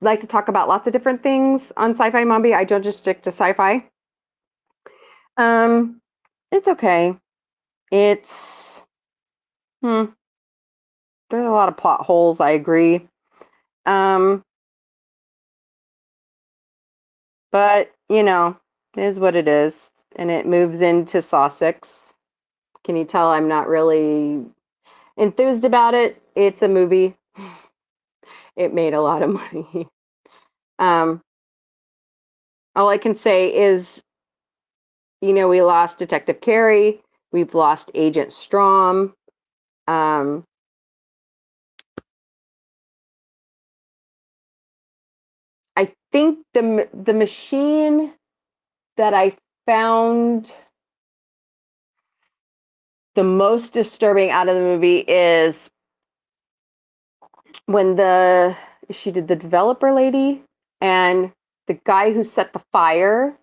[0.00, 2.54] like to talk about lots of different things on Sci-Fi Mombie.
[2.54, 3.84] I don't just stick to sci-fi.
[5.36, 6.00] Um,
[6.52, 7.16] it's okay.
[7.90, 8.80] It's
[9.82, 10.04] hmm.
[11.30, 12.40] There's a lot of plot holes.
[12.40, 13.06] I agree.
[13.86, 14.42] Um,
[17.52, 18.56] but you know,
[18.96, 19.74] is what it is,
[20.16, 21.88] and it moves into Saw Six.
[22.84, 24.44] Can you tell I'm not really
[25.16, 26.22] enthused about it?
[26.34, 27.16] It's a movie.
[28.58, 29.88] It made a lot of money.
[30.80, 31.22] um,
[32.76, 33.86] all I can say is,
[35.20, 37.00] you know, we lost Detective Carey.
[37.32, 39.12] We've lost Agent Strahm.
[39.88, 40.44] Um,
[45.76, 48.14] I think the the machine
[48.96, 50.52] that I found
[53.16, 55.70] the most disturbing out of the movie is
[57.68, 58.56] when the
[58.90, 60.42] she did the developer lady
[60.80, 61.30] and
[61.66, 63.36] the guy who set the fire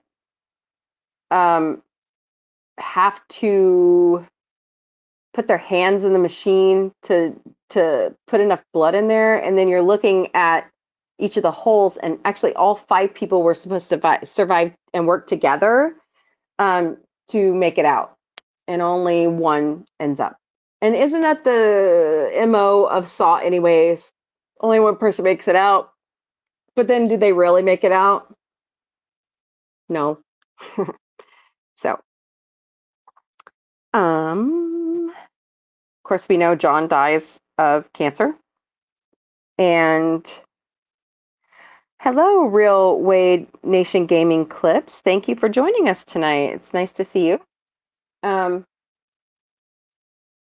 [1.30, 1.82] um
[2.80, 4.26] have to
[5.36, 7.36] put their hands in the machine to
[7.70, 9.36] to put enough blood in there.
[9.36, 10.70] And then you're looking at
[11.20, 15.28] each of the holes and actually all five people were supposed to survive and work
[15.28, 15.96] together
[16.60, 16.98] um,
[17.30, 18.16] to make it out.
[18.68, 20.38] And only one ends up.
[20.82, 24.12] And isn't that the mo of saw anyways
[24.62, 25.92] only one person makes it out.
[26.76, 28.34] But then do they really make it out?
[29.90, 30.20] No.
[31.78, 32.00] So
[33.94, 38.36] um of course we know john dies of cancer.
[39.58, 40.30] And
[42.02, 44.96] hello real wade nation gaming clips.
[45.04, 46.54] Thank you for joining us tonight.
[46.56, 47.40] It's nice to see you.
[48.24, 48.66] Um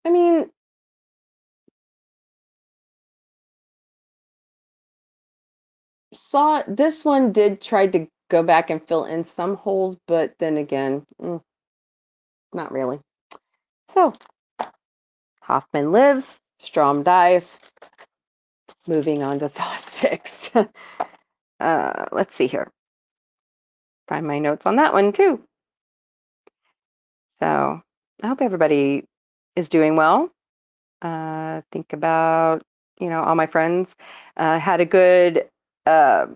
[0.04, 0.50] i mean
[6.30, 10.56] saw this one did try to go back and fill in some holes, but then
[10.58, 11.40] again, mm,
[12.52, 13.00] not really.
[13.94, 14.12] So
[15.40, 17.44] Hoffman lives, Strahm dies.
[18.86, 20.30] Moving on to Saw 6.
[21.60, 22.70] uh, let's see here.
[24.08, 25.40] Find my notes on that one too.
[27.40, 27.80] So
[28.22, 29.04] I hope everybody
[29.56, 30.30] is doing well.
[31.00, 32.62] Uh, think about,
[33.00, 33.94] you know, all my friends
[34.36, 35.44] uh, had a good
[35.88, 36.26] uh,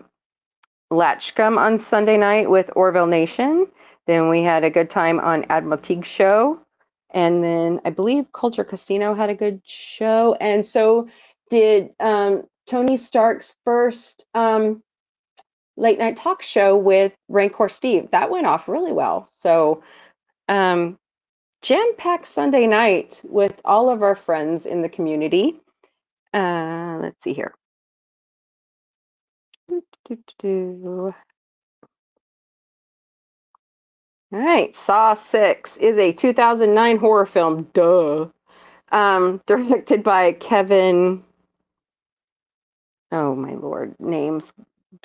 [0.91, 3.67] Latchcum on Sunday night with Orville Nation.
[4.07, 6.59] Then we had a good time on Admiral Teague show.
[7.13, 10.35] And then I believe Culture Casino had a good show.
[10.41, 11.07] And so
[11.49, 14.81] did um, Tony Stark's first um,
[15.77, 18.09] late night talk show with Rancor Steve.
[18.11, 19.29] That went off really well.
[19.39, 19.83] So
[20.49, 20.97] um,
[21.61, 25.61] jam packed Sunday night with all of our friends in the community.
[26.33, 27.53] Uh, let's see here.
[34.33, 38.27] All right, Saw 6 is a 2009 horror film, duh.
[38.91, 41.23] Um, directed by Kevin,
[43.11, 44.51] oh my lord, names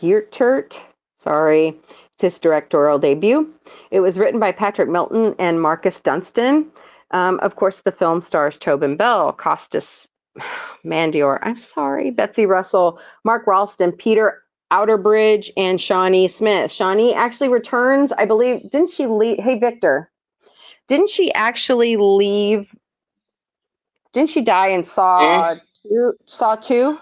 [0.01, 0.79] Geertert.
[1.23, 3.53] Sorry, it's his directorial debut.
[3.91, 6.71] It was written by Patrick Melton and Marcus Dunstan.
[7.11, 10.07] Um, of course, the film stars Tobin Bell, Costas
[10.87, 16.71] Mandylor, I'm sorry, Betsy Russell, Mark Rolston, Peter Outerbridge and Shawnee Smith.
[16.71, 18.71] Shawnee actually returns, I believe.
[18.71, 19.39] Didn't she leave?
[19.39, 20.11] Hey, Victor,
[20.89, 22.69] didn't she actually leave?
[24.13, 25.61] Didn't she die in Saw mm.
[25.83, 26.13] two?
[26.27, 26.99] Saw two.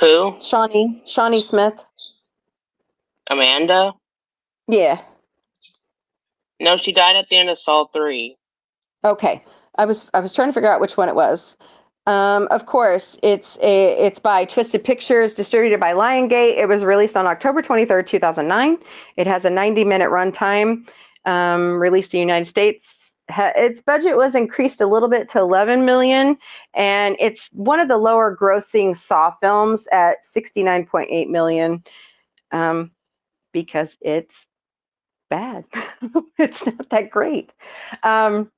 [0.00, 0.36] Who?
[0.40, 1.02] Shawnee.
[1.06, 1.74] Shawnee Smith.
[3.30, 3.92] Amanda.
[4.68, 5.00] Yeah.
[6.60, 8.36] No, she died at the end of Saw three.
[9.04, 9.44] Okay,
[9.76, 11.56] I was I was trying to figure out which one it was.
[12.08, 16.58] Um, of course, it's a, it's by Twisted Pictures, distributed by Liongate.
[16.58, 18.78] It was released on October 23rd, 2009.
[19.16, 20.86] It has a 90 minute runtime,
[21.26, 22.84] um, released in the United States
[23.56, 26.38] its budget was increased a little bit to 11 million,
[26.74, 31.84] and it's one of the lower grossing Saw films at 69.8 million,
[32.52, 32.90] um,
[33.52, 34.34] because it's
[35.28, 35.64] bad.
[36.38, 37.52] it's not that great.
[38.02, 38.50] Um,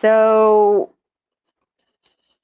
[0.00, 0.93] so,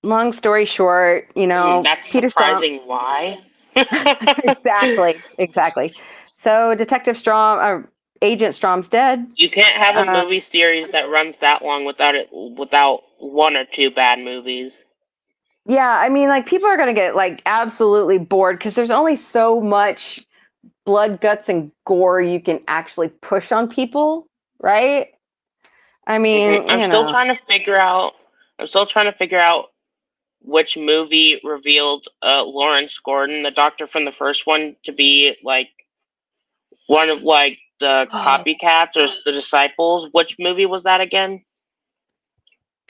[0.02, 2.86] long story short, you know, That's Peter surprising.
[2.86, 3.38] Why?
[4.44, 5.94] exactly, exactly.
[6.42, 7.86] So Detective Strahm, uh,
[8.22, 9.26] Agent Strahm's dead.
[9.36, 13.56] You can't have a Uh, movie series that runs that long without it without one
[13.56, 14.84] or two bad movies.
[15.66, 19.60] Yeah, I mean, like people are gonna get like absolutely bored because there's only so
[19.60, 20.24] much
[20.84, 24.26] blood, guts, and gore you can actually push on people,
[24.60, 25.08] right?
[26.06, 26.64] I mean, Mhm.
[26.68, 27.06] I'm still know.
[27.06, 28.14] trying to figure out.
[28.58, 29.70] I'm still trying to figure out
[30.40, 35.70] which movie revealed uh, Lawrence Gordon, the doctor from the first one, to be like
[36.86, 38.18] one of like the Oh.
[38.18, 40.08] copycats or the disciples.
[40.12, 41.42] Which movie was that again?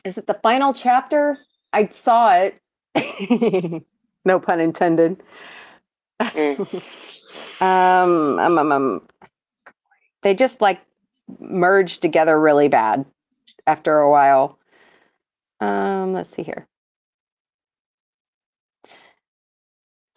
[0.05, 1.39] Is it the final chapter?
[1.73, 2.61] I saw it.
[4.25, 5.23] no pun intended.
[7.61, 9.03] um, um, um, um,
[10.23, 10.81] they just like
[11.39, 13.05] merged together really bad
[13.67, 14.59] after a while.
[15.61, 16.67] Um, let's see here.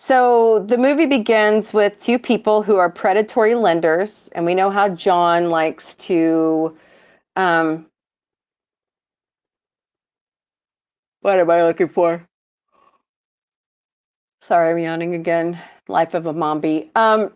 [0.05, 4.89] So the movie begins with two people who are predatory lenders, and we know how
[4.89, 6.77] John likes to.
[7.37, 7.85] Um,
[11.21, 12.27] what am I looking for?
[14.41, 15.57] Sorry, I'm yawning again.
[15.87, 16.91] Life of a Mombie.
[16.95, 17.31] Um,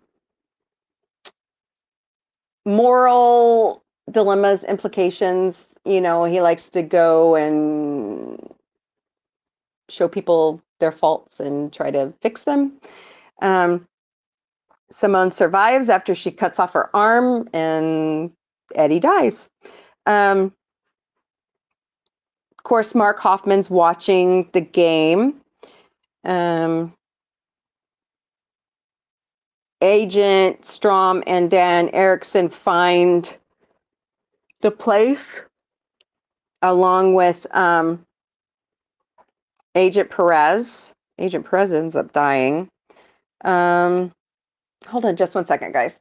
[2.65, 5.55] moral dilemmas, implications.
[5.86, 8.53] You know, he likes to go and
[9.89, 12.73] show people their faults and try to fix them.
[13.41, 13.88] Um,
[14.89, 18.32] Simone survives after she cuts off her arm, and
[18.75, 19.36] Eddie dies.
[20.05, 20.53] Um,
[22.57, 25.41] of course, Mark Hoffman's watching the game.
[26.23, 26.93] Um,
[29.82, 33.32] Agent Strahm and Dan Erickson find
[34.61, 35.28] the place
[36.61, 38.07] along with um,
[39.78, 40.93] Agent Perez.
[41.19, 42.69] Agent Perez ends up dying.
[43.45, 44.11] Um,
[44.88, 45.93] hold on just one second, guys.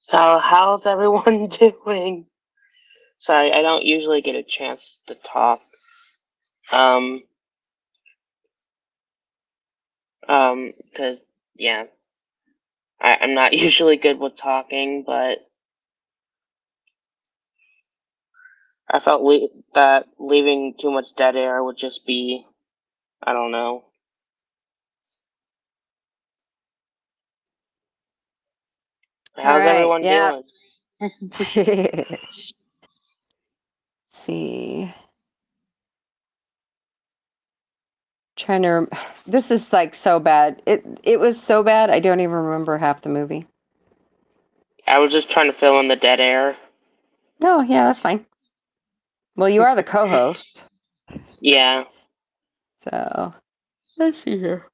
[0.00, 1.46] So how's everyone
[1.86, 2.26] doing?
[3.18, 5.62] Sorry, I don't usually get a chance to talk.
[6.72, 7.22] Um,
[10.28, 11.24] um, cause
[11.56, 11.84] yeah,
[13.00, 15.38] I, I'm not usually good with talking, but
[18.90, 22.46] I felt le- that leaving too much dead air would just be,
[23.22, 23.84] I don't know.
[29.36, 30.32] How's Alright, everyone yeah.
[30.32, 30.44] doing?
[34.26, 34.92] see.
[38.38, 38.68] Trying to.
[38.70, 38.90] Rem-
[39.26, 40.62] this is like so bad.
[40.66, 41.90] It it was so bad.
[41.90, 43.46] I don't even remember half the movie.
[44.86, 46.56] I was just trying to fill in the dead air.
[47.40, 48.26] No, yeah, that's fine.
[49.36, 50.62] Well, you are the co-host,
[51.40, 51.84] Yeah.
[52.84, 53.34] so
[53.98, 54.66] let's see here.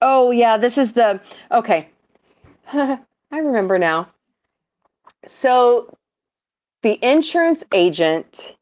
[0.00, 1.90] Oh yeah, this is the okay.
[2.72, 2.98] I
[3.32, 4.08] remember now.
[5.26, 5.94] So
[6.86, 8.54] the insurance agent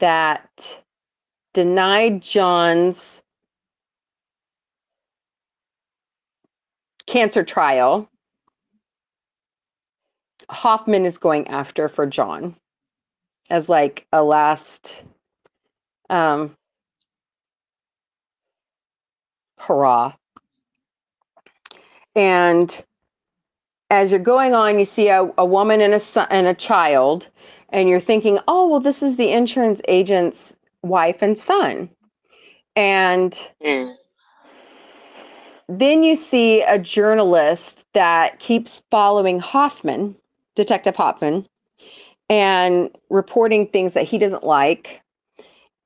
[0.00, 0.76] that
[1.54, 3.20] denied John's
[7.06, 8.08] cancer trial,
[10.50, 12.56] Hoffman is going after for John
[13.48, 14.96] as like a last
[16.10, 16.56] um
[19.58, 20.12] hurrah.
[22.16, 22.84] And
[23.92, 27.28] as you're going on, you see a, a woman and a son, and a child,
[27.68, 31.90] and you're thinking, oh, well, this is the insurance agent's wife and son.
[32.74, 33.94] And Mm.
[35.68, 40.16] then you see a journalist that keeps following Hoffman,
[40.56, 41.46] Detective Hoffman,
[42.30, 45.02] and reporting things that he doesn't like.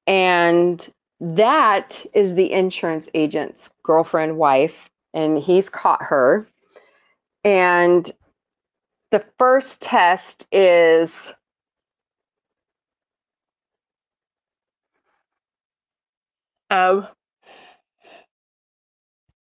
[0.06, 0.88] And
[1.20, 4.74] that is the insurance agent's girlfriend, wife,
[5.12, 6.46] and he's caught her.
[7.46, 8.10] And
[9.12, 11.12] the first test is
[16.72, 17.06] um,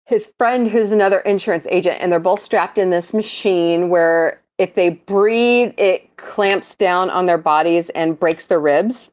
[0.06, 4.74] his friend who's another insurance agent and they're both strapped in this machine where if
[4.74, 9.08] they breathe it clamps down on their bodies and breaks their ribs.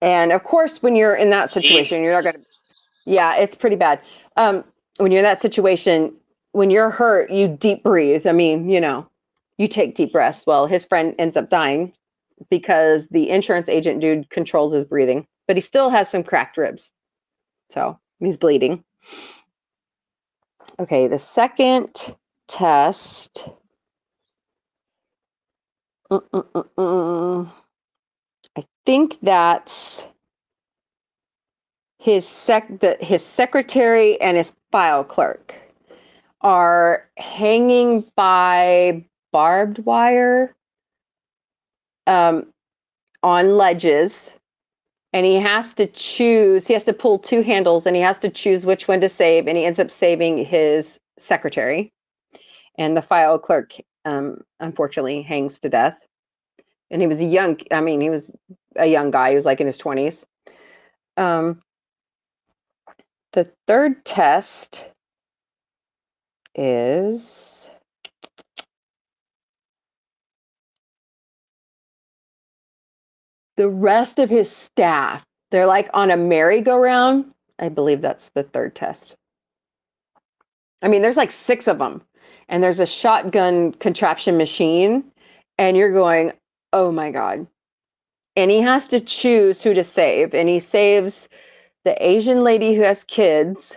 [0.00, 2.42] And of course when you're in that situation you're not going to
[3.04, 4.00] yeah it's pretty bad.
[4.36, 4.62] Um,
[4.98, 6.14] when you're in that situation
[6.52, 8.26] when you're hurt you deep breathe.
[8.26, 9.06] I mean you know
[9.58, 10.46] you take deep breaths.
[10.46, 11.92] Well his friend ends up dying
[12.50, 16.90] because the insurance agent dude controls his breathing but he still has some cracked ribs.
[17.70, 18.84] So he's bleeding.
[20.80, 22.16] Okay, the second
[22.48, 23.44] test.
[26.10, 27.50] Mm-mm-mm-mm.
[28.56, 30.02] I think that's
[31.98, 35.54] his sec the, his secretary and his file clerk
[36.42, 40.54] are hanging by barbed wire
[42.06, 42.46] um,
[43.22, 44.12] on ledges
[45.12, 48.30] and he has to choose he has to pull two handles and he has to
[48.30, 50.86] choose which one to save and he ends up saving his
[51.18, 51.92] secretary.
[52.78, 53.72] And the file clerk
[54.04, 55.98] um, unfortunately hangs to death.
[56.90, 58.30] And he was a young i mean he was
[58.76, 60.24] a young guy he was like in his 20s
[61.16, 61.60] um,
[63.32, 64.82] the third test
[66.54, 67.68] is
[73.56, 77.32] the rest of his staff, they're like on a merry-go-round.
[77.58, 79.14] I believe that's the third test.
[80.82, 82.02] I mean, there's like six of them,
[82.48, 85.04] and there's a shotgun contraption machine,
[85.58, 86.32] and you're going,
[86.72, 87.46] oh my God.
[88.34, 91.28] And he has to choose who to save, and he saves
[91.84, 93.76] the Asian lady who has kids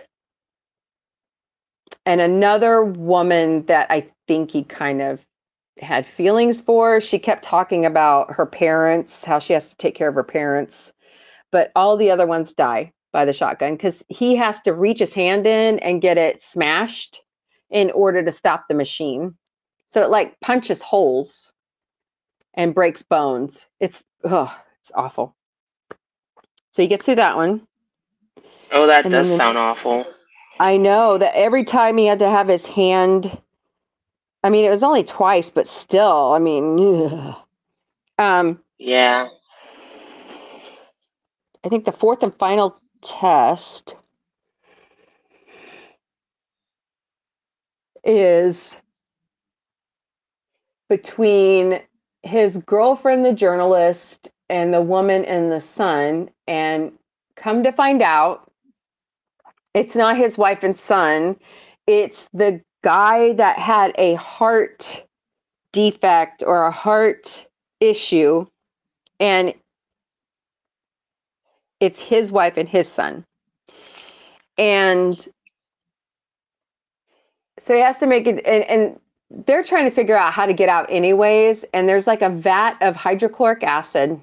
[2.06, 5.20] and another woman that I think he kind of
[5.78, 7.00] had feelings for.
[7.00, 10.74] She kept talking about her parents, how she has to take care of her parents,
[11.50, 15.12] but all the other ones die by the shotgun because he has to reach his
[15.12, 17.20] hand in and get it smashed
[17.70, 19.36] in order to stop the machine.
[19.92, 21.50] So it like punches holes
[22.54, 23.58] and breaks bones.
[23.80, 25.34] It's oh, it's awful.
[26.72, 27.66] So he gets through that one.
[28.70, 30.06] Oh, that and does sound awful.
[30.60, 33.38] I know that every time he had to have his hand
[34.42, 37.36] I mean, it was only twice, but still, I mean, ugh.
[38.18, 39.28] um, yeah.
[41.64, 43.94] I think the fourth and final test
[48.04, 48.62] is
[50.88, 51.80] between
[52.22, 56.30] his girlfriend, the journalist, and the woman and the son.
[56.48, 56.92] And
[57.36, 58.45] come to find out,
[59.76, 61.36] it's not his wife and son,
[61.86, 65.04] it's the guy that had a heart
[65.72, 67.46] defect or a heart
[67.80, 68.46] issue
[69.20, 69.52] and
[71.78, 73.24] it's his wife and his son.
[74.56, 75.28] And
[77.58, 79.00] so he has to make it and, and
[79.46, 82.76] they're trying to figure out how to get out anyways and there's like a vat
[82.80, 84.18] of hydrochloric acid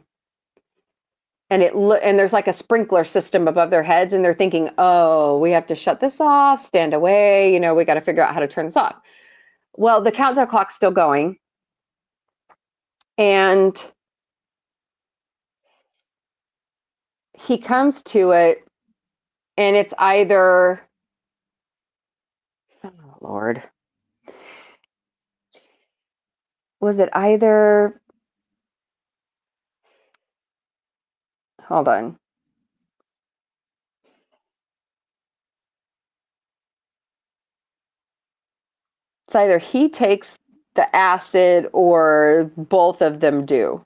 [1.54, 4.72] and it lo- and there's like a sprinkler system above their heads and they're thinking
[4.80, 8.24] oh we have to shut this off stand away you know we got to figure
[8.24, 8.96] out how to turn this off.
[9.76, 11.38] Well the countdown clock's still going.
[13.20, 13.78] And
[17.38, 18.66] he comes to it
[19.56, 20.82] and it's either
[22.84, 22.90] oh
[23.22, 23.62] lord.
[26.80, 28.02] Was it either
[31.68, 32.18] Hold on.
[39.28, 40.30] It's either he takes
[40.76, 43.84] the acid or both of them do.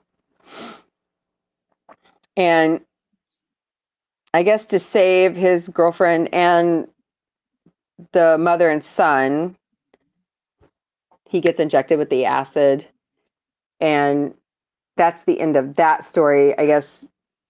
[2.36, 2.80] And
[4.34, 6.88] I guess to save his girlfriend and
[8.12, 9.56] the mother and son,
[11.28, 12.86] he gets injected with the acid.
[13.80, 14.34] And
[14.96, 16.56] that's the end of that story.
[16.58, 17.04] I guess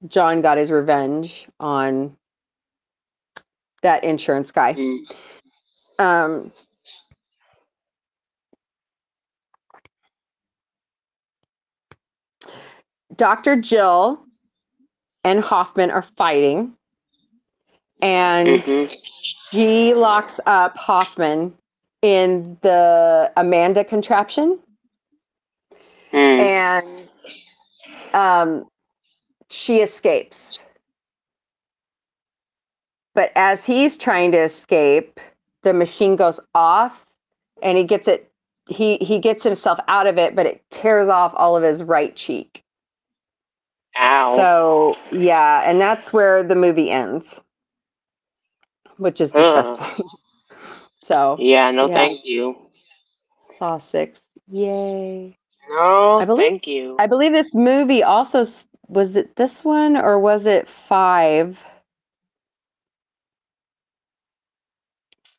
[0.06, 2.16] John got his revenge on
[3.82, 4.74] that insurance guy.
[4.74, 4.98] Mm.
[5.98, 6.52] Um,
[13.16, 13.60] Dr.
[13.60, 14.20] Jill
[15.24, 16.74] and Hoffman are fighting,
[18.00, 18.94] and mm-hmm.
[19.50, 21.52] she locks up Hoffman
[22.02, 24.60] in the Amanda contraption.
[26.12, 26.38] Mm.
[26.38, 27.08] And
[28.14, 28.68] um,
[29.50, 30.58] she escapes.
[33.14, 35.20] But as he's trying to escape,
[35.62, 36.94] the machine goes off
[37.62, 38.30] and he gets it
[38.68, 42.14] he he gets himself out of it, but it tears off all of his right
[42.14, 42.62] cheek.
[43.98, 44.36] Ow.
[44.36, 47.40] So yeah, and that's where the movie ends.
[48.98, 50.06] which is disgusting.
[51.06, 51.94] so Yeah, no, Yeah.
[51.94, 52.56] thank you.
[53.58, 55.36] Saw six, yay!
[55.68, 56.96] No, I believe- thank you.
[56.98, 58.44] I believe this movie also
[58.88, 61.56] was it this one or was it five?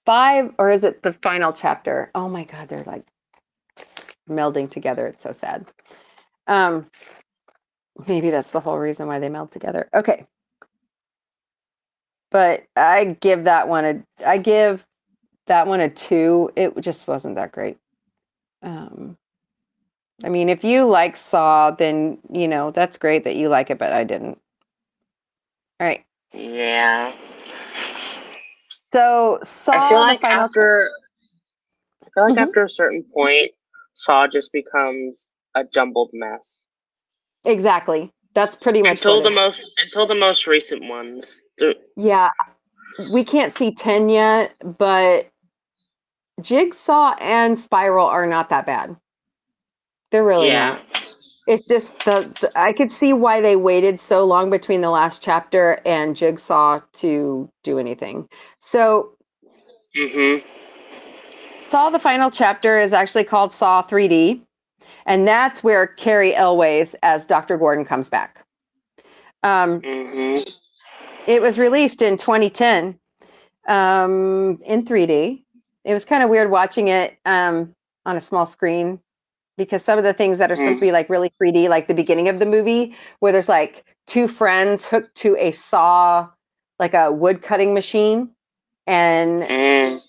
[0.05, 2.11] Five or is it the final chapter?
[2.15, 3.05] Oh my God, they're like
[4.29, 5.07] melding together.
[5.07, 5.65] It's so sad.
[6.47, 6.87] Um,
[8.07, 9.89] maybe that's the whole reason why they meld together.
[9.93, 10.25] Okay.
[12.31, 14.83] But I give that one a I give
[15.47, 16.51] that one a two.
[16.55, 17.77] It just wasn't that great.
[18.61, 19.17] Um,
[20.23, 23.77] I mean, if you like Saw, then you know that's great that you like it,
[23.79, 24.39] but I didn't.
[25.79, 26.05] All right.
[26.33, 27.11] yeah.
[28.93, 30.89] So Saw I feel like after
[32.05, 32.47] I feel like Mhm.
[32.47, 33.51] after a certain point,
[33.95, 36.67] Saw just becomes a jumbled mess.
[37.45, 38.11] exactly.
[38.35, 41.41] That's pretty much Until what the it- most until the most recent ones.
[41.95, 42.29] Yeah,
[42.97, 45.27] we can't see 10 yet, but
[46.41, 48.95] Jigsaw and Spiral are not that bad.
[50.11, 50.71] They're really yeah.
[50.71, 50.85] not.
[51.47, 55.21] It's just the, the I could see why they waited so long between the last
[55.23, 58.27] chapter and Jigsaw to do anything.
[58.59, 59.11] So
[59.95, 60.43] Mhm.
[61.69, 64.41] Saw the final chapter is actually called Saw 3D,
[65.05, 67.57] and that's where Cary Elwes as Dr.
[67.57, 68.43] Gordon comes back.
[69.43, 70.51] Um, Mhm.
[71.27, 72.99] it was released in 2010
[73.67, 75.43] um, in 3D.
[75.85, 77.73] It was kind of weird watching it um,
[78.05, 78.99] on a small screen
[79.59, 81.93] because some of the things that are supposed to be like really 3D, like the
[81.93, 86.27] beginning of the movie, where there's like two friends hooked to a saw,
[86.79, 88.31] like a wood cutting machine,
[88.87, 90.01] and Mm.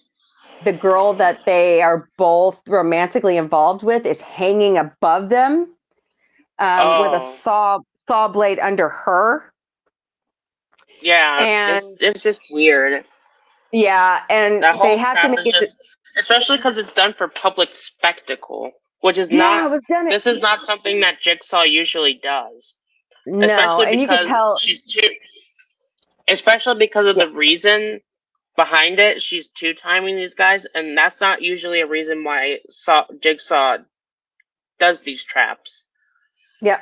[0.65, 5.75] the girl that they are both romantically involved with is hanging above them
[6.59, 7.37] um, with a Oh.
[7.45, 7.79] saw
[8.09, 9.53] saw blade under her.
[11.03, 11.39] Yeah.
[11.43, 13.05] And- it's, it's just weird.
[13.73, 15.55] Yeah, and they have to make it.
[15.55, 15.77] just,
[16.19, 19.39] especially because it's done for public spectacle, which is yeah,
[19.69, 19.83] not.
[19.89, 20.09] done.
[20.09, 22.77] This is not something that Jigsaw usually does.
[23.27, 24.57] no, especially and you can because tell.
[24.57, 25.09] she's too
[26.29, 28.01] especially because of the reason
[28.57, 33.05] behind it she's two timing these guys and that's not usually a reason why Saw,
[33.21, 33.79] jigsaw
[34.79, 35.85] does these traps
[36.63, 36.81] Yep,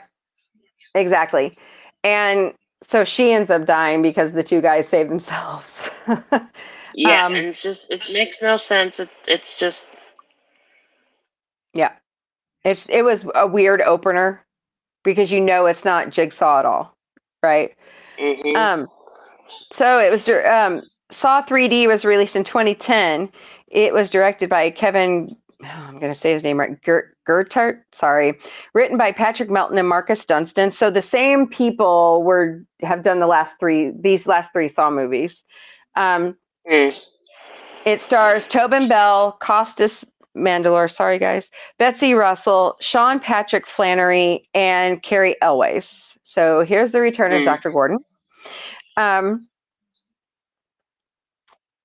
[0.94, 1.56] exactly.
[2.04, 2.52] And
[2.90, 5.72] so she ends up dying because the two guys save themselves.
[6.94, 9.88] yeah Um, and it's just it makes no sense it, it's just
[11.74, 11.92] yeah,
[12.64, 14.44] it's it was a weird opener
[15.04, 16.96] because you know it's not Jigsaw at all,
[17.42, 17.72] right?
[18.18, 18.54] mhm.
[18.56, 18.88] Um,
[19.74, 20.82] so it was um,
[21.12, 23.30] Saw 3D was released in 2010.
[23.68, 25.28] It was directed by Kevin.
[25.62, 26.80] oh, I'm going to say his name right.
[26.82, 27.82] Ger- Gertart.
[27.92, 28.38] Sorry.
[28.74, 30.70] Written by Patrick Melton and Marcus Dunstan.
[30.72, 35.36] So the same people were have done the last three these last three Saw movies.
[35.96, 36.36] Um,
[36.66, 36.94] Mm.
[37.84, 40.04] it stars Tobin Bell, Costas
[40.38, 46.16] Mandalore, sorry guys, Betsy Russell, Sean Patrick Flanery, and Cary Elwes.
[46.24, 47.44] So here's the return of Mm.
[47.44, 47.70] Dr.
[47.70, 47.98] Gordon.
[48.96, 49.48] Um,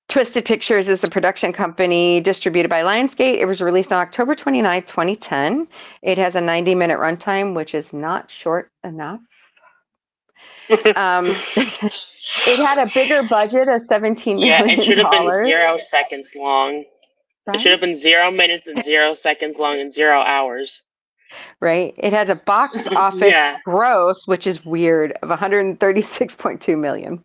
[0.08, 3.38] Twisted Pictures is the production company distributed by Lionsgate.
[3.40, 5.66] It was released on October 29, 2010.
[6.02, 9.20] It has a 90 minute runtime, which is not short enough.
[10.96, 11.26] Um,
[11.56, 14.80] it had a bigger budget of $17 yeah million.
[14.80, 16.84] it should have been zero seconds long
[17.46, 17.56] right?
[17.56, 20.82] it should have been zero minutes and zero seconds long and zero hours
[21.60, 21.94] right?
[21.98, 23.58] It has a box office Yeah.
[23.64, 27.24] gross, which is weird, of 136.2 million.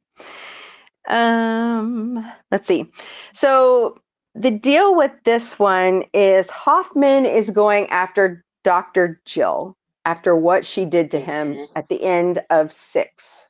[1.07, 2.91] Um, let's see.
[3.33, 3.99] So
[4.35, 9.21] the deal with this one is Hoffman is going after Dr.
[9.25, 11.67] Jill after what she did to him Mhm.
[11.75, 13.47] at the end of six.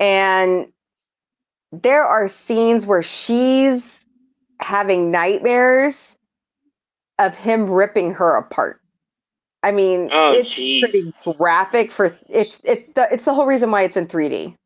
[0.00, 0.72] And
[1.72, 3.82] there are scenes where she's
[4.60, 5.96] having nightmares
[7.18, 8.80] of him ripping her apart.
[9.62, 10.72] I mean, Oh, it's jeez.
[10.80, 14.56] pretty graphic for it's it's the it's the whole reason why it's in 3D.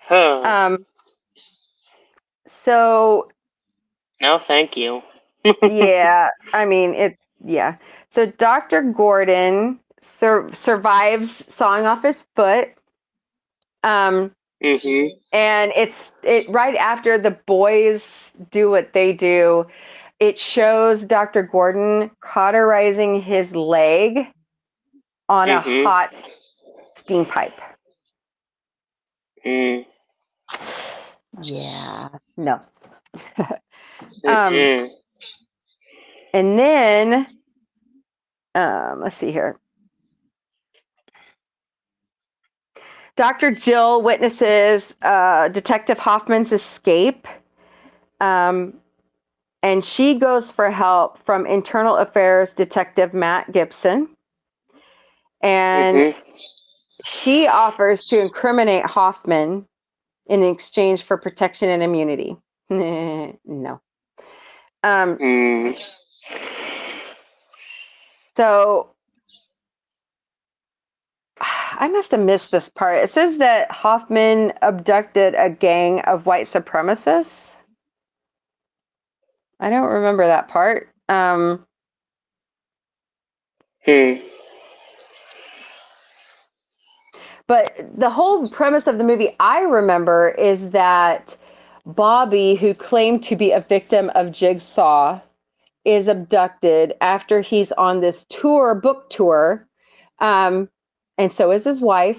[0.00, 0.48] huh.
[0.48, 0.86] Um
[2.64, 3.28] so
[4.20, 5.02] no thank you
[5.64, 7.76] yeah, I mean it's yeah.
[8.14, 8.82] So Dr.
[8.82, 9.80] Gordon
[10.18, 12.70] sur- survives sawing off his foot.
[13.84, 18.02] Um hmm and it's it right after the boys
[18.50, 19.64] do what they do
[20.20, 24.18] it shows dr gordon cauterizing his leg
[25.28, 25.82] on a Mhm.
[25.82, 26.10] hot
[26.96, 27.60] steam pipe.
[29.44, 29.84] Mm.
[31.42, 32.60] yeah no.
[34.26, 34.72] Um,
[36.32, 37.26] and then
[38.54, 39.58] um let's see here
[43.20, 43.50] Dr.
[43.50, 47.28] Jill witnesses uh, Detective Hoffman's escape.
[48.18, 48.78] Um,
[49.62, 54.08] and she goes for help from Internal Affairs Detective Matt Gibson.
[55.42, 56.14] And Mhm.
[57.04, 59.68] she offers to incriminate Hoffman
[60.24, 62.38] in exchange for protection and immunity.
[62.70, 63.82] no.
[64.82, 65.78] Um, Mm.
[68.34, 68.94] so
[71.80, 73.02] I must have missed this part.
[73.02, 77.40] It says that Hoffman abducted a gang of white supremacists.
[79.58, 80.90] I don't remember that part.
[81.08, 81.64] Um,
[83.84, 84.16] Hmm.
[87.46, 91.36] But the whole premise of the movie I remember is that
[91.86, 95.20] Bobby, who claimed to be a victim of Jigsaw,
[95.84, 99.66] is abducted after he's on this tour, book tour.
[100.20, 100.68] Um,
[101.20, 102.16] and so is his wife,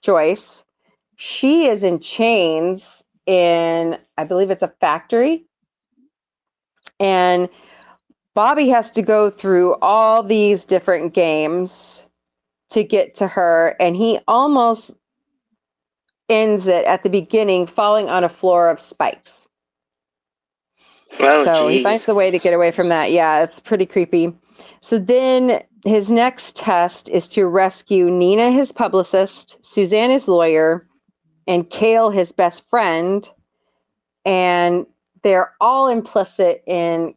[0.00, 0.64] Joyce.
[1.16, 2.82] She is in chains
[3.26, 5.44] in, I believe it's a factory.
[6.98, 7.50] And
[8.34, 12.02] Bobby has to go through all these different games
[12.70, 14.92] to get to her, and he almost
[16.30, 19.30] ends it at the beginning, falling on a floor of spikes.
[21.20, 23.10] Oh, so he finds a way to get away from that.
[23.10, 24.32] Yeah, it's pretty creepy.
[24.80, 30.86] So then his next test is to rescue Nina, his publicist, Suzanne, his lawyer,
[31.46, 33.28] and Kale, his best friend.
[34.24, 34.86] And
[35.22, 37.14] they're all implicit in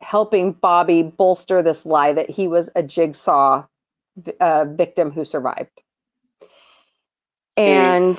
[0.00, 3.64] helping Bobby bolster this lie that he was a jigsaw
[4.40, 5.82] uh, victim who survived.
[7.56, 8.18] And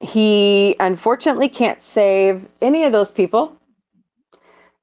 [0.00, 3.59] he unfortunately can't save any of those people.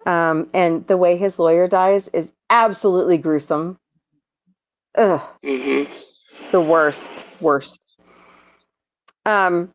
[0.07, 3.77] Um, and the way his lawyer dies is absolutely gruesome.
[4.95, 6.51] Ugh, Mhm.
[6.51, 7.81] the worst, worst.
[9.25, 9.73] Um,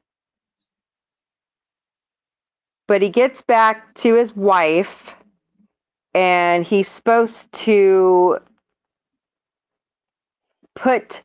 [2.89, 5.11] but he gets back to his wife,
[6.15, 8.39] and he's supposed to
[10.75, 11.21] put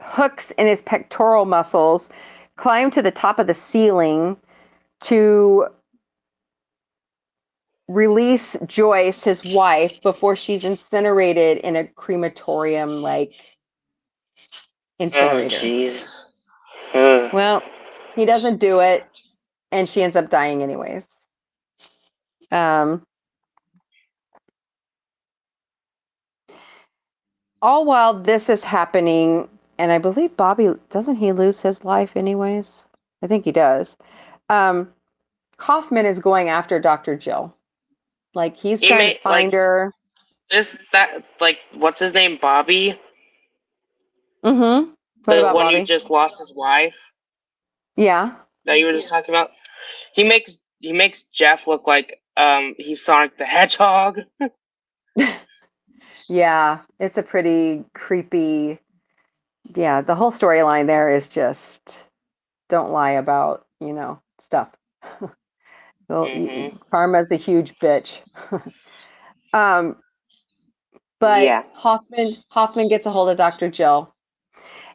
[0.00, 2.08] hooks in his pectoral muscles,
[2.56, 4.38] climb to the top of the ceiling
[5.00, 5.66] to
[7.88, 13.32] release Joyce, his wife, before she's incinerated in a crematorium like
[15.00, 15.48] Oh, incinerator.
[15.48, 16.24] jeez.
[16.94, 17.32] Ugh.
[17.32, 17.62] Well,
[18.14, 19.04] he doesn't do it,
[19.72, 21.04] and she ends up dying anyways.
[22.50, 23.06] Um,
[27.62, 32.82] all while this is happening, and I believe Bobby doesn't he lose his life anyways?
[33.22, 33.96] I think he does.
[34.48, 34.92] Um,
[35.58, 37.16] Hoffman is going after Dr.
[37.16, 37.54] Jill.
[38.34, 39.92] Like he's He trying may- to find like- her.
[40.50, 42.38] This that like what's his name?
[42.40, 42.94] Bobby.
[44.44, 44.90] Mm-hmm.
[45.24, 45.78] What the one Bobby?
[45.80, 46.96] who just lost his wife
[47.96, 48.36] Yeah.
[48.64, 49.50] that you were just talking about.
[50.14, 54.20] He makes he makes Jeff look like um he's Sonic the Hedgehog.
[56.30, 58.78] Yeah, it's a pretty creepy.
[59.74, 61.80] Yeah, the whole storyline there is just
[62.68, 64.68] don't lie about, you know, stuff.
[66.10, 66.90] y- Mhm.
[66.90, 68.18] karma's a huge bitch.
[69.54, 69.96] um
[71.20, 71.64] but Yeah.
[71.74, 73.70] Hoffman Hoffman gets a hold of Dr.
[73.70, 74.14] Jill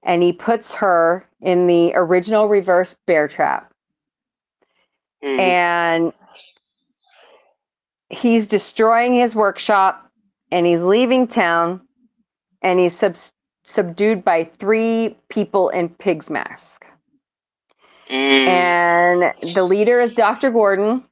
[0.03, 3.71] and he puts her in the original reverse bear trap
[5.23, 5.39] Mhm.
[5.39, 6.13] and
[8.09, 10.09] he's destroying his workshop
[10.51, 11.81] and he's leaving town
[12.61, 13.17] and he's sub-
[13.65, 16.72] subdued by three people in pig's mask
[18.13, 18.47] Mm.
[18.47, 21.03] and the leader is dr gordon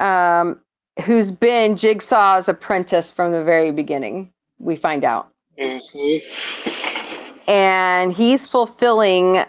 [0.00, 0.60] um,
[1.04, 5.28] who's been jigsaw's apprentice from the very beginning we find out
[5.58, 7.48] Mhm.
[7.48, 9.44] and he's fulfilling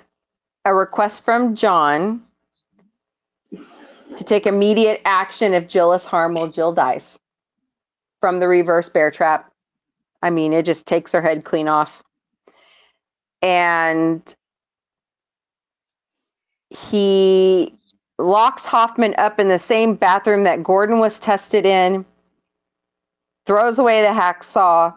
[0.66, 2.22] a request from john
[4.18, 7.04] to take immediate action if jill is harmed while jill dies
[8.20, 9.54] from the reverse bear trap
[10.22, 12.04] i mean it just takes her head clean off
[13.42, 14.36] and
[16.74, 17.74] he
[18.20, 22.06] locks hoffman up in the same bathroom that gordon was tested in
[23.46, 24.94] throws away the hacksaw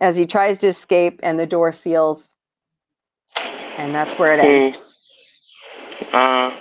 [0.00, 2.22] as he tries to escape and the door seals.
[3.78, 4.78] And that's where it ends.
[6.00, 6.52] Mm.
[6.52, 6.56] Uh,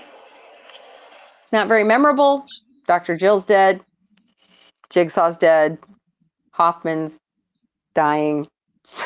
[1.51, 2.45] not very memorable.
[2.87, 3.81] Dr jill's dead.
[4.93, 5.77] Jigsaw's dead.
[6.51, 7.13] Hoffman's
[7.95, 8.47] dying.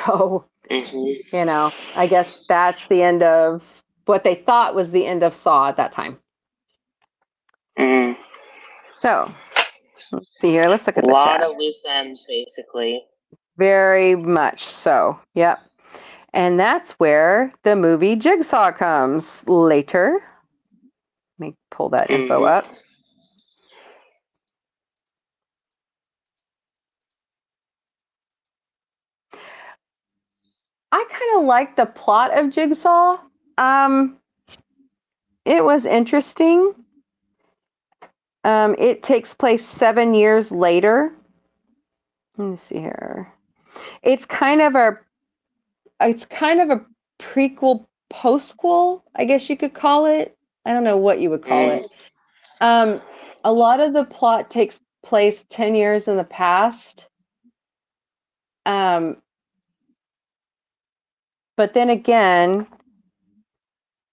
[0.06, 1.34] So mhm.
[1.34, 3.62] you know i guess that's the end of
[4.06, 6.18] what they thought was the end of saw at that time
[7.78, 8.16] Mm.
[9.02, 9.32] so
[10.12, 11.42] let's see here let's look A at the lot chat.
[11.42, 13.06] of loose ends, basically.
[13.58, 15.20] Very much so.
[15.36, 15.60] Yep.
[16.34, 20.22] And that's where the movie Jigsaw comes later.
[21.40, 22.48] Let me pull that info Mhm.
[22.48, 22.66] up.
[30.92, 33.18] I kind of like the plot of Jigsaw.
[33.58, 34.18] Um,
[35.46, 36.74] it was interesting.
[38.44, 41.14] Um, it takes place seven years later.
[42.38, 43.32] Let me see here.
[44.04, 45.00] It's kind of a,
[46.02, 46.86] it's kind of a
[47.22, 50.38] prequel, postquel, I guess you could call it.
[50.66, 52.10] I don't know what you would call it.
[52.62, 53.02] Um,
[53.44, 57.06] a lot of the plot takes place 10 years in the past.
[58.66, 59.18] Um,
[61.56, 62.68] but then again,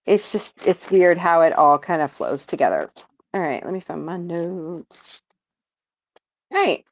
[0.05, 2.91] it's just, it's weird how it all kind of flows together.
[3.33, 4.97] All right, let me find my notes.
[6.51, 6.85] All right.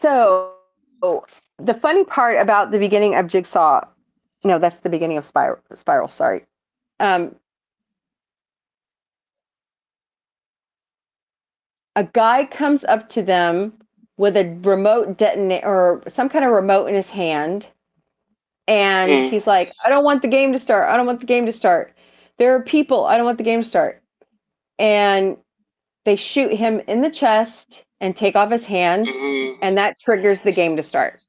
[0.00, 0.52] So,
[1.58, 3.82] the funny part about the beginning of Jigsaw,
[4.44, 6.44] no, that's the beginning of Spiral, Spiral sorry.
[7.00, 7.34] Um,
[11.96, 13.74] a guy comes up to them
[14.16, 17.66] with a remote detonator or some kind of remote in his hand.
[18.66, 19.28] And Mm.
[19.28, 20.88] he's like, I don't want the game to start.
[20.88, 21.94] I don't want the game to start.
[22.38, 23.04] There are people.
[23.04, 24.02] I don't want the game to start.
[24.78, 25.36] And
[26.04, 29.58] they shoot him in the chest and take off his hand, Mhm.
[29.62, 31.20] and that triggers the game to start.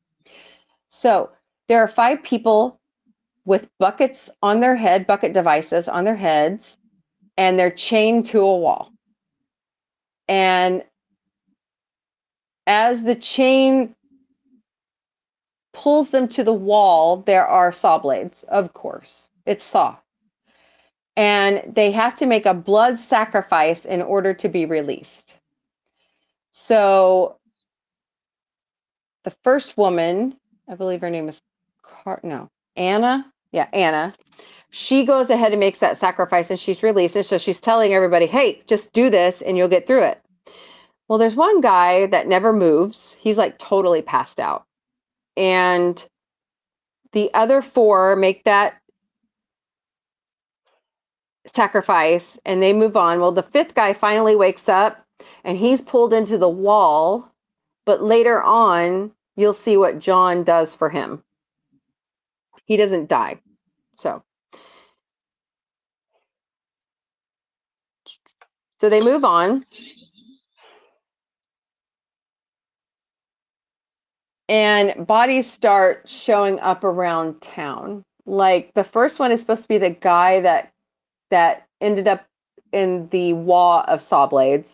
[0.90, 1.30] So
[1.68, 2.80] there are five people
[3.46, 6.64] with buckets on their head, bucket devices on their heads,
[7.38, 8.92] and they're chained to a wall.
[10.28, 10.84] And
[12.68, 13.96] as the chain
[15.76, 19.30] pulls them to the wall, there are saw blades, of course.
[19.46, 19.98] It's saw.
[21.18, 25.36] And they have to make a blood sacrifice in order to be released.
[26.54, 27.38] So
[29.24, 31.42] the first woman, I believe her name is
[31.84, 33.32] Car- no, Anna.
[33.52, 34.16] Yeah, Anna.
[34.72, 37.16] She goes ahead and makes that sacrifice and she's released.
[37.16, 40.22] And so she's telling everybody, hey, just do this and you'll get through it.
[41.08, 43.16] Well, there's one guy that never moves.
[43.20, 44.66] He's like totally passed out.
[45.38, 46.04] And
[47.14, 48.76] the other four make that
[51.56, 53.20] sacrifice and they move on.
[53.20, 55.06] Well, the fifth guy finally wakes up
[55.44, 57.32] and he's pulled into the wall.
[57.86, 61.24] But later on, you'll see what John does for him.
[62.66, 63.40] He doesn't die.
[64.00, 64.24] So,
[68.82, 69.64] so they move on.
[74.48, 78.04] And bodies start showing up around town.
[78.26, 80.72] Like the first one is supposed to be the guy that
[81.32, 82.26] that ended up
[82.72, 84.68] in the wall of saw blades,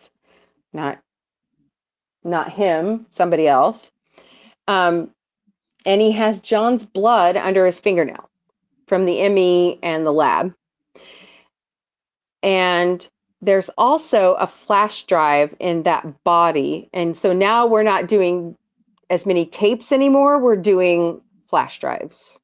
[0.74, 1.00] not
[2.24, 3.90] not him, somebody else.
[4.68, 5.10] Um,
[5.86, 8.30] and he has John's blood under his fingernail
[8.88, 10.54] from the ME and the lab.
[12.44, 13.08] And
[13.42, 16.90] there's also a flash drive in that body.
[16.94, 18.56] And so now we're not doing
[19.12, 20.40] as many tapes anymore.
[20.40, 22.40] We're doing flash drives.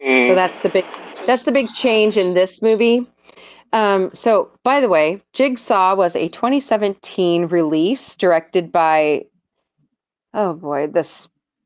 [0.00, 0.34] So Mm.
[0.34, 0.86] that's the big
[1.26, 3.06] that's the big change in this movie.
[3.72, 9.26] Um, so by the way, Jigsaw was a 2017 release directed by
[10.34, 11.08] oh boy, the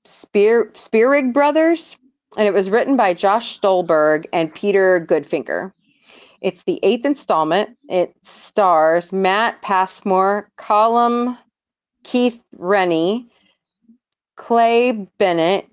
[0.05, 1.97] Spear Spierig brothers,
[2.37, 5.73] and it was written by Josh Stolberg and Peter Goodfinger.
[6.43, 7.79] It's the eighth installment.
[7.89, 8.15] It
[8.49, 11.39] stars Matt Passmore, Callum
[12.05, 13.31] Keith Rennie,
[14.39, 15.69] Clé Bennett,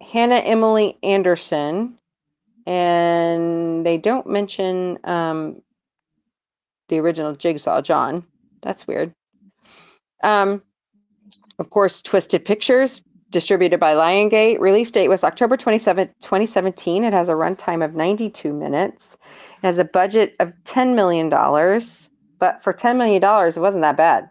[0.00, 1.98] Hannah Emily Anderson,
[2.66, 5.62] and they don't mention um,
[6.88, 8.24] the original Jigsaw John.
[8.62, 9.14] That's weird.
[10.22, 10.62] Um,
[11.58, 13.00] of course, Twisted Pictures,
[13.30, 14.60] distributed by Lionsgate.
[14.60, 17.04] Release date was October 27, 2017.
[17.04, 19.16] It has a runtime of 92 minutes.
[19.62, 21.28] It has a budget of $10 million,
[22.38, 24.30] but for $10 million, it wasn't that bad.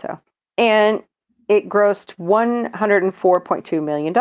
[0.00, 0.18] So,
[0.56, 1.02] and
[1.48, 4.14] it grossed $104.2 million.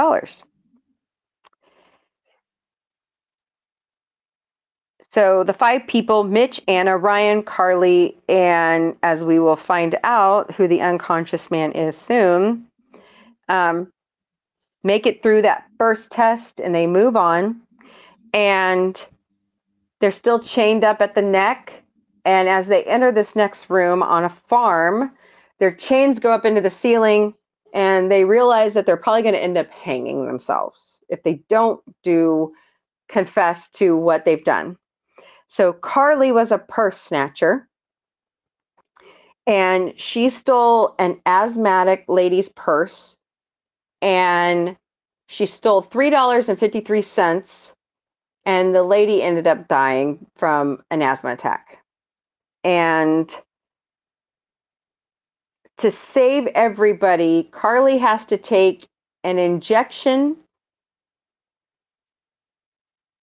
[5.14, 10.68] So the five people, Mitch, Anna, Ryan, Carly, and as we will find out who
[10.68, 12.68] the unconscious man is soon,
[13.50, 13.92] um,
[14.84, 17.62] make it through that first test and they move on.
[18.34, 19.04] And
[20.02, 21.74] they're still chained up at the neck.
[22.24, 25.12] And as they enter this next room on a farm,
[25.60, 27.34] their chains go up into the ceiling
[27.74, 31.82] and they realize that they're probably going to end up hanging themselves if they don't
[32.04, 32.54] do
[33.10, 34.78] confess to what they've done.
[35.50, 37.68] So Carly was a purse snatcher
[39.46, 43.16] and she stole an asthmatic lady's purse
[44.02, 44.76] and
[45.28, 47.72] she stole $3.53
[48.46, 51.80] and the lady ended up dying from an asthma attack.
[52.64, 53.34] And
[55.78, 58.88] to save everybody, Carly has to take
[59.24, 60.38] an injection.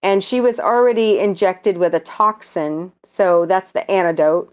[0.02, 2.92] And she was already injected with a toxin.
[3.14, 4.52] So that's the antidote.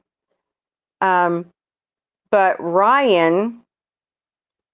[1.01, 1.47] Um,
[2.31, 3.61] but Ryan,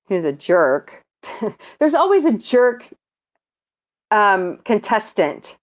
[0.07, 1.01] who's a jerk,
[1.79, 2.83] there's always a jerk
[4.11, 5.55] um, contestant.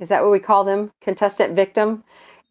[0.00, 0.90] Is that what we call them?
[1.02, 2.02] Contestant victim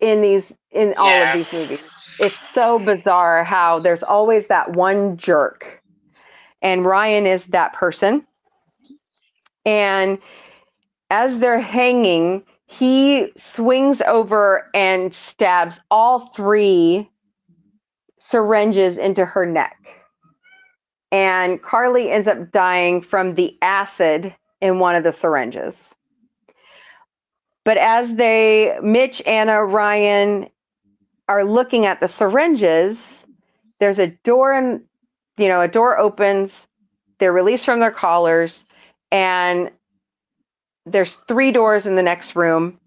[0.01, 2.17] in these in all of these movies.
[2.19, 5.81] It's so bizarre how there's always that one jerk.
[6.61, 8.25] And Ryan is that person.
[9.65, 10.19] And
[11.09, 17.09] as they're hanging, he swings over and stabs all three
[18.19, 19.77] syringes into her neck.
[21.11, 25.90] And Carly ends up dying from the acid in one of the syringes.
[27.63, 30.47] But as they, Mitch, Anna, Ryan,
[31.27, 32.97] are looking at the syringes,
[33.79, 34.81] there's a door and
[35.37, 36.51] you know, a door opens,
[37.19, 38.63] they're released from their collars,
[39.11, 39.71] and
[40.85, 42.79] there's three doors in the next room.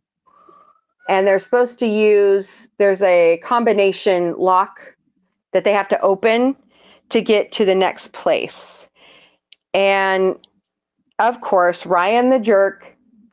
[1.09, 4.79] And they're supposed to use, there's a combination lock
[5.53, 6.57] that they have to open
[7.11, 8.87] to get to the next place.
[9.75, 10.37] And
[11.18, 12.85] of course, Ryan the jerk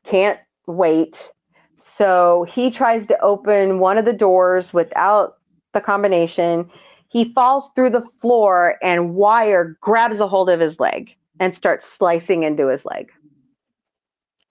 [0.03, 1.31] can't wait.
[1.75, 5.35] So he tries to open one of the doors without
[5.73, 6.69] the combination.
[7.09, 11.85] He falls through the floor and wire grabs a hold of his leg and starts
[11.85, 13.11] slicing into his leg.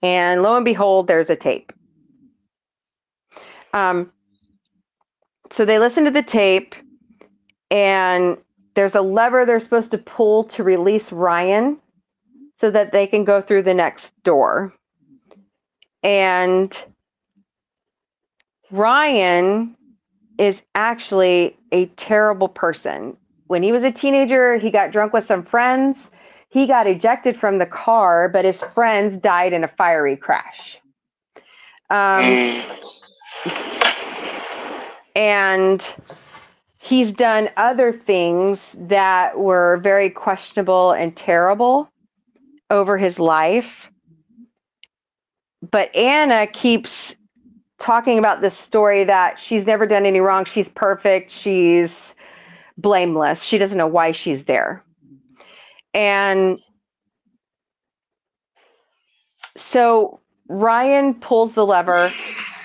[0.01, 1.71] And lo and behold, there's a tape.
[3.73, 4.11] Um,
[5.53, 6.75] so they listen to the tape,
[7.69, 8.37] and
[8.75, 11.77] there's a lever they're supposed to pull to release Ryan
[12.57, 14.73] so that they can go through the next door.
[16.03, 16.75] And
[18.71, 19.75] Ryan
[20.37, 23.15] is actually a terrible person.
[23.47, 25.97] When he was a teenager, he got drunk with some friends.
[26.49, 30.77] He got ejected from the car, but his friends died in a fiery crash.
[31.89, 32.61] Um,
[35.15, 35.85] and
[36.79, 41.89] he's done other things that were very questionable and terrible
[42.69, 43.90] over his life.
[45.69, 47.13] But Anna keeps
[47.79, 50.45] talking about this story that she's never done any wrong.
[50.45, 51.31] She's perfect.
[51.31, 52.13] She's
[52.77, 53.41] blameless.
[53.41, 54.83] She doesn't know why she's there.
[55.93, 56.59] And
[59.71, 62.09] so Ryan pulls the lever.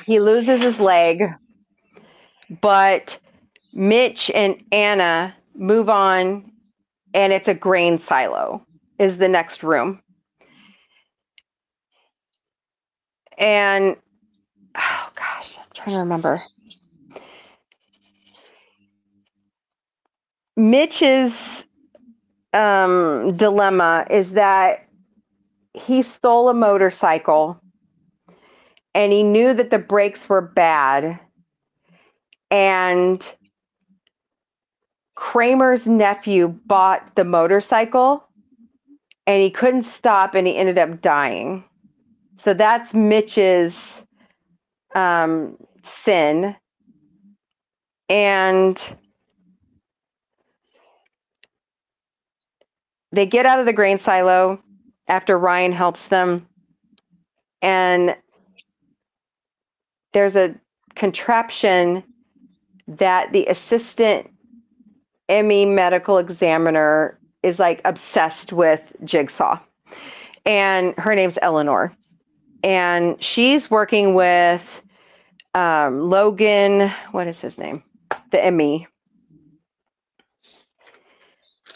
[0.05, 1.25] He loses his leg,
[2.63, 3.19] but
[3.73, 6.53] Mitch and Anna move on,
[7.13, 8.65] and it's a grain silo,
[8.99, 10.01] is the next room.
[13.39, 13.97] And
[14.77, 16.43] oh gosh, I'm trying to remember.
[20.57, 21.35] Mitch's
[22.53, 24.87] um, dilemma is that
[25.75, 27.61] he stole a motorcycle
[28.95, 31.21] and he knew that the brakes were bad.
[32.51, 33.27] And
[35.15, 38.25] Kramer's nephew bought the motorcycle
[39.27, 41.65] and he couldn't stop and he ended up dying.
[42.39, 43.75] So that's Mitch's
[44.95, 45.57] um,
[46.05, 46.57] sin.
[48.09, 48.81] And
[53.13, 54.61] they get out of the grain silo
[55.09, 56.47] after Ryan helps them.
[57.63, 58.17] And
[60.13, 60.55] there's a
[60.95, 62.03] contraption
[62.89, 64.31] that the assistant
[65.29, 69.59] ME medical examiner is like obsessed with Jigsaw.
[70.45, 71.93] And her name's Eleanor.
[72.63, 74.63] And she's working with
[75.55, 77.83] um, Logan, what is his name?
[78.33, 78.87] The ME.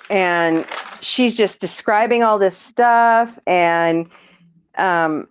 [0.08, 0.66] And
[1.00, 3.30] she's just describing all this stuff.
[3.46, 4.10] And
[4.76, 5.28] um,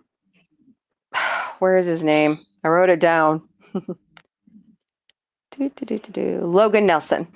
[1.58, 2.38] where is his name?
[2.64, 3.42] I wrote it down.
[3.74, 7.28] do, do, do, Logan Nelson.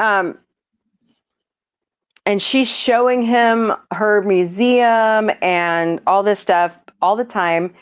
[0.00, 0.38] Um,
[2.24, 7.74] and she's showing him her museum and all this stuff all the time.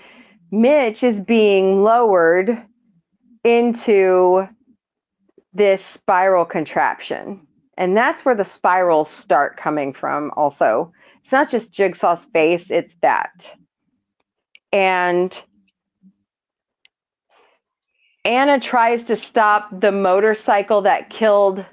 [0.51, 2.63] Mitch is being lowered
[3.45, 4.49] into
[5.53, 7.47] this spiral contraption.
[7.77, 10.93] And that's where the spirals start coming from, also.
[11.21, 13.33] It's not just Jigsaw's face, it's that.
[14.73, 15.37] And
[18.25, 21.65] Anna tries to stop the motorcycle that killed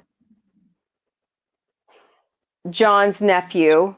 [2.70, 3.94] John's nephew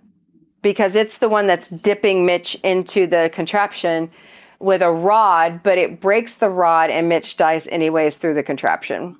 [0.65, 4.11] because it's the one that's dipping Mitch into the contraption
[4.59, 9.15] with a rod, but it breaks the rod and Mitch dies anyways through the contraption.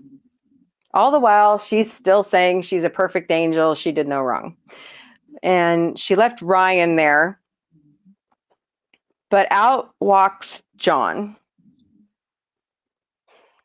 [0.95, 3.75] All the while, she's still saying she's a perfect angel.
[3.75, 4.57] She did no wrong.
[5.43, 7.39] And she left Ryan there.
[9.31, 11.37] But out walks John.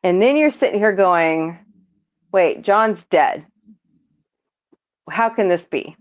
[0.04, 1.60] And then you're sitting here going,
[2.34, 3.46] wait, John's dead.
[5.10, 5.96] How can this be?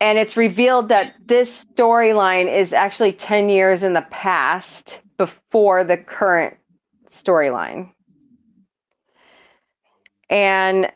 [0.00, 5.96] And it's revealed that this storyline is actually 10 years in the past before the
[5.96, 6.56] current
[7.24, 7.90] storyline.
[10.28, 10.90] And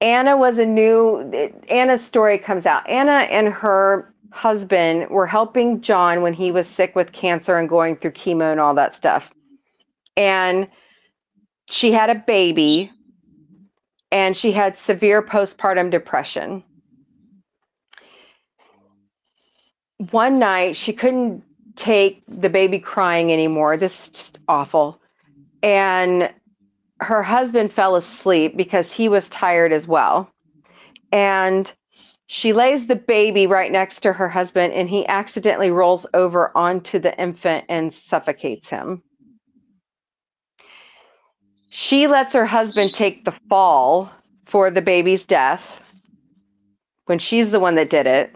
[0.00, 1.30] Anna was a new,
[1.68, 2.88] Anna's story comes out.
[2.88, 7.96] Anna and her husband were helping John when he was sick with cancer and going
[7.96, 9.24] through chemo and all that stuff.
[10.16, 10.68] And
[11.68, 12.90] she had a baby
[14.12, 16.62] and she had severe postpartum depression.
[20.10, 21.42] One night she couldn't
[21.76, 23.76] take the baby crying anymore.
[23.76, 25.00] This is just awful.
[25.62, 26.32] And
[27.00, 30.30] her husband fell asleep because he was tired as well.
[31.12, 31.70] And
[32.26, 37.00] she lays the baby right next to her husband, and he accidentally rolls over onto
[37.00, 39.02] the infant and suffocates him.
[41.70, 44.10] She lets her husband take the fall
[44.46, 45.62] for the baby's death
[47.06, 48.34] when she's the one that did it.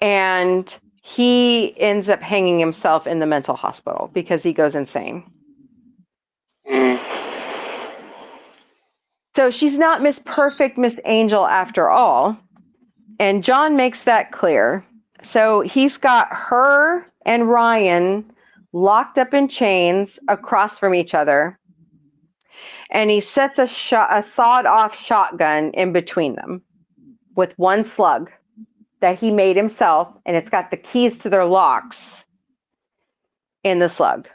[0.00, 0.72] And
[1.02, 5.24] he ends up hanging himself in the mental hospital because he goes insane.
[9.36, 12.36] So she's not Miss Perfect, Miss Angel after all.
[13.20, 14.84] And John makes that clear.
[15.30, 18.32] So he's got her and Ryan
[18.78, 21.58] locked up in chains across from each other.
[22.90, 23.68] And he sets a,
[24.10, 26.62] a sawed off shotgun in between them
[27.36, 28.30] with one slug
[29.00, 30.08] that he made himself.
[30.26, 31.96] And it's got the keys to their locks
[33.62, 34.28] in the slug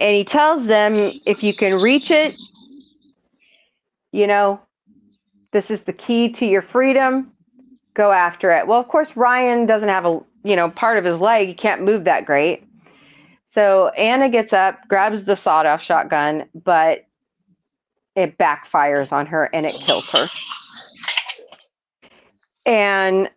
[0.00, 2.40] and he tells them if you can reach it,
[4.12, 4.60] you know,
[5.52, 7.32] this is the key to your freedom.
[7.94, 8.66] Go after it.
[8.66, 11.48] Well, of course, Ryan doesn't have a, you know, part of his leg.
[11.48, 12.64] He can't move that great.
[13.52, 17.04] So Anna gets up, grabs the sawed off shotgun, but
[18.16, 20.26] it backfires on her and it kills her.
[22.64, 23.30] And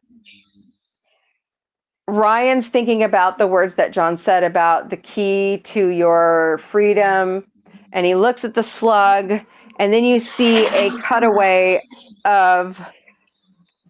[2.07, 7.45] Ryan's thinking about the words that John said about the key to your freedom,
[7.94, 9.31] and he looks at the slug,
[9.80, 11.81] and then you see a cutaway
[12.26, 12.77] of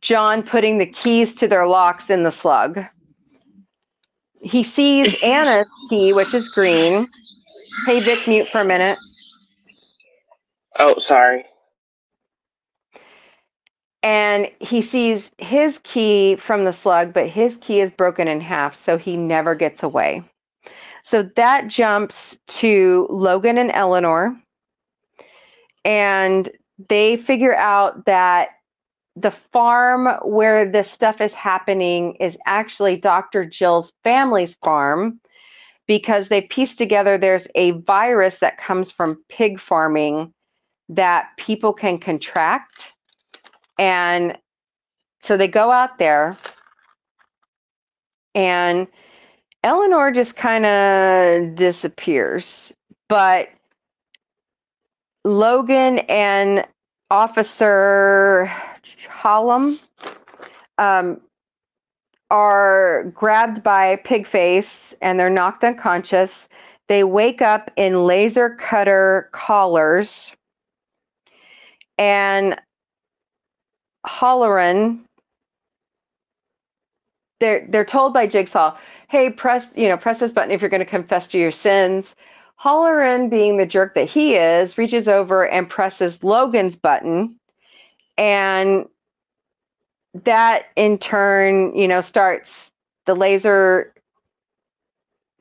[0.02, 2.84] John putting the keys to their locks in the slug.
[4.44, 7.06] He sees Anna's key, which is green.
[7.86, 8.98] Hey, Vic, mute for a minute.
[10.80, 11.46] Oh, sorry
[14.04, 18.76] and he sees his key from the slug, but his key is broken in half,
[18.76, 20.24] so he never gets away.
[21.04, 24.36] So that jumps to Logan and Eleanor,
[25.86, 26.50] and
[26.90, 28.50] they figure out that
[29.16, 33.46] the farm where this stuff is happening is actually Dr.
[33.46, 35.20] Jill's family's farm
[35.88, 40.34] because they piece together there's a virus that comes from pig farming
[40.90, 42.88] that people can contract
[43.78, 44.38] and
[45.24, 46.38] so they go out there,
[48.34, 48.88] and
[49.64, 52.72] Eleanor just kind of disappears.
[53.08, 53.50] But
[55.24, 56.66] Logan and
[57.12, 58.52] Officer
[59.10, 59.80] Halloran
[60.78, 61.22] um,
[62.30, 66.48] are grabbed by Pigface and they're knocked unconscious.
[66.88, 70.32] They wake up in laser cutter collars.
[71.98, 72.60] And
[74.06, 75.06] Halloran,
[77.40, 78.76] they're they're told by Jigsaw,
[79.10, 82.06] "Hey, press you know press this button if you're going to confess to your sins."
[82.58, 87.36] Halloran, being the jerk that he is, reaches over and presses Logan's button,
[88.18, 88.86] and
[90.26, 92.50] that in turn, you know, starts
[93.06, 93.94] the laser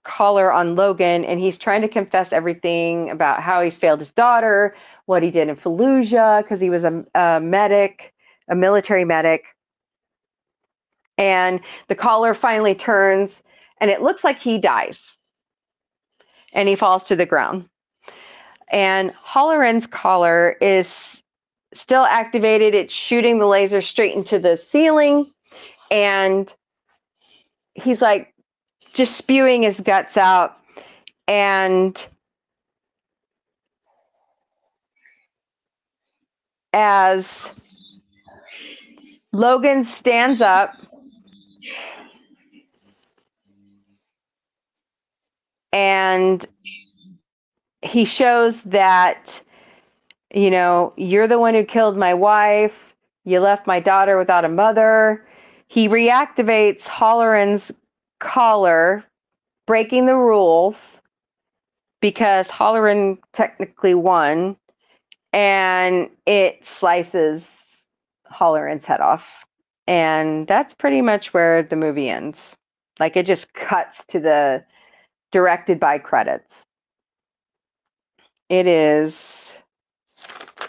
[0.04, 4.74] collar on Logan, and he's trying to confess everything about how he's failed his daughter,
[5.06, 8.12] what he did in Fallujah because he was a, a medic,
[8.48, 9.44] a military medic.
[11.18, 13.30] And the collar finally turns
[13.80, 14.98] and it looks like he dies.
[16.52, 17.68] And he falls to the ground.
[18.72, 20.88] And Halloran's collar is
[21.74, 22.74] still activated.
[22.74, 25.30] It's shooting the laser straight into the ceiling.
[25.90, 26.52] And
[27.74, 28.34] he's like
[28.92, 30.56] just spewing his guts out.
[31.28, 32.04] And
[36.72, 37.26] as
[39.32, 40.74] Logan stands up
[45.72, 46.46] and
[47.82, 49.30] he shows that
[50.34, 52.74] you know you're the one who killed my wife.
[53.24, 55.26] You left my daughter without a mother.
[55.68, 57.70] He reactivates Halloran's
[58.18, 59.04] collar
[59.66, 60.98] breaking the rules
[62.00, 64.56] because Hallorann technically won
[65.32, 67.46] and it slices
[68.28, 69.24] Halloran's head off.
[69.86, 72.38] And that's pretty much where the movie ends.
[72.98, 74.64] Like it just cuts to the
[75.32, 76.54] directed by credits.
[78.48, 79.14] It is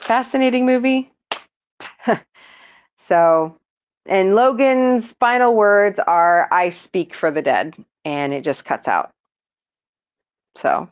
[0.07, 1.11] fascinating movie.
[3.07, 3.57] so,
[4.05, 7.75] and Logan's final words are I speak for the dead
[8.05, 9.11] and it just cuts out.
[10.57, 10.89] So,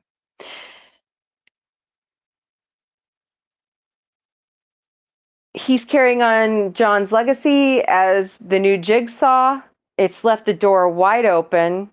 [5.54, 9.62] he's carrying on John's legacy as the new jigsaw.
[9.98, 11.90] It's left the door wide open.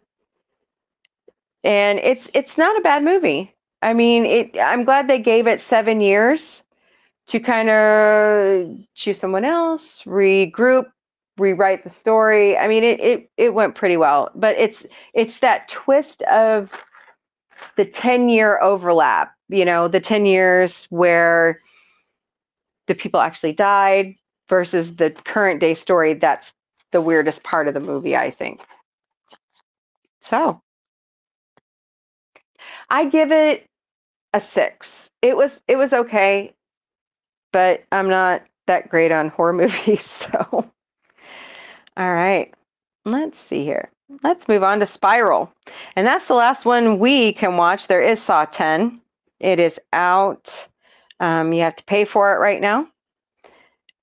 [1.65, 3.53] And it's it's not a bad movie.
[3.83, 4.59] I mean, it.
[4.59, 6.63] I'm glad they gave it seven years
[7.29, 10.87] to kind of choose someone else, regroup,
[11.39, 12.57] rewrite the story.
[12.57, 14.85] I mean, it it it went pretty well, but it's
[15.15, 16.71] it's that twist of
[17.77, 19.35] the 10 year overlap.
[19.49, 21.61] You know, the 10 years where
[22.89, 24.15] the people actually died
[24.49, 26.15] versus the current day story.
[26.15, 26.51] That's
[26.93, 28.61] the weirdest part of the movie, I think.
[30.21, 30.61] So
[32.91, 33.67] I give it
[34.33, 34.89] a six.
[35.23, 36.55] It was it was okay,
[37.57, 40.07] but I'm not that great on horror movies.
[40.21, 40.71] So,
[41.97, 42.53] all right,
[43.07, 43.91] let's see here.
[44.23, 45.51] Let's move on to Spiral,
[45.97, 47.89] and that's the last one we can watch.
[47.89, 49.01] There is Saw 10.
[49.41, 50.53] It is out.
[51.19, 52.89] Um, you have to pay for it right now.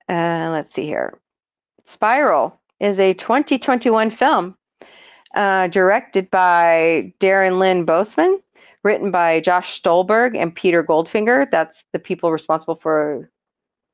[0.09, 1.19] Uh, let's see here.
[1.85, 4.57] Spiral is a 2021 film
[5.35, 8.39] uh, directed by Darren Lynn Bousman
[8.83, 11.45] written by Josh Stolberg and Peter Goldfinger.
[11.51, 13.29] That's the people responsible for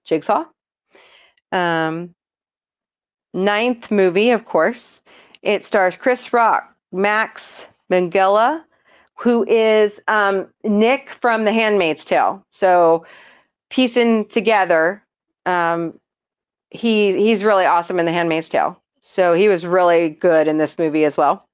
[0.10, 0.44] Jigsaw.
[1.52, 2.14] Um,
[3.34, 4.86] ninth movie, of course.
[5.41, 7.44] It stars Chris Rock, Max
[7.91, 8.64] Minghella,
[9.18, 12.45] who is um, Nick from The Handmaid's Tale.
[12.52, 13.06] So
[13.69, 15.03] piecing together,
[15.45, 15.99] um,
[16.72, 18.81] he he's really awesome in The Handmaid's Tale.
[19.02, 21.48] So he was really good in this movie as well.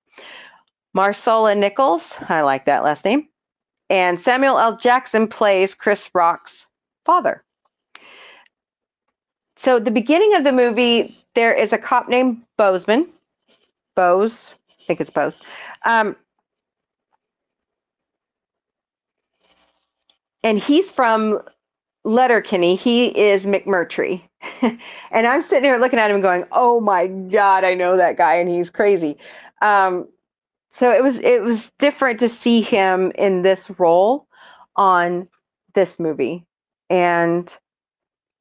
[0.95, 3.27] Marisol Nichols, I like that last name.
[3.89, 4.77] And Samuel L.
[4.77, 6.53] Jackson plays Chris Rock's
[7.05, 7.44] father.
[9.65, 13.07] So the beginning of the movie, there is a cop named Bozeman.
[13.95, 15.39] Bose, I think it's Bose.
[15.87, 16.15] Um,
[20.43, 21.39] and he's from
[22.03, 22.75] Letterkenny.
[22.75, 24.21] He is McMurray.
[24.61, 28.17] and I'm sitting here looking at him and going, oh my God, I know that
[28.17, 29.17] guy and he's crazy.
[29.63, 30.07] Um,
[30.73, 34.27] so it was it was different to see him in this role
[34.75, 35.27] on
[35.73, 36.45] this movie
[36.91, 37.51] and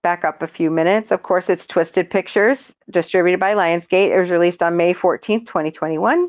[0.05, 4.31] back up a few minutes of course it's twisted pictures distributed by lionsgate it was
[4.31, 6.29] released on may 14th 2021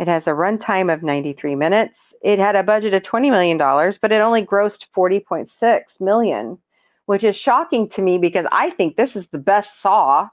[0.00, 3.98] it has a runtime of 93 minutes it had a budget of 20 million dollars
[4.00, 6.58] but it only grossed 40.6 million
[7.06, 10.28] which is shocking to me because i think this is the best saw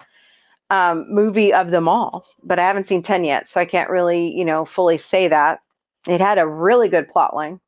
[0.69, 4.35] um, movie of them all, but I haven't seen 10 yet, so I can't really,
[4.35, 5.59] you know, fully say that.
[6.07, 7.59] It had a really good plot line.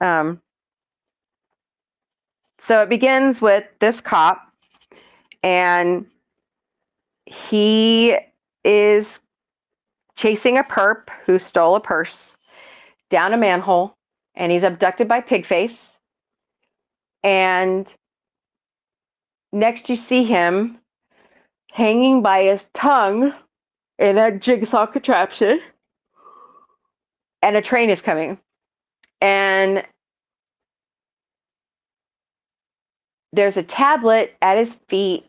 [0.00, 0.40] Um,
[2.66, 4.40] so it begins with this cop,
[5.42, 6.06] and
[7.26, 8.16] he
[8.64, 9.06] is
[10.16, 12.36] chasing a perp who stole a purse
[13.10, 13.94] down a manhole,
[14.34, 15.76] and he's abducted by Pigface.
[17.22, 17.92] And
[19.52, 20.78] next, you see him
[21.70, 23.32] hanging by his tongue
[23.98, 25.60] in a jigsaw contraption.
[27.42, 28.38] And a train is coming.
[29.20, 29.84] And
[33.32, 35.24] there's a tablet at his feet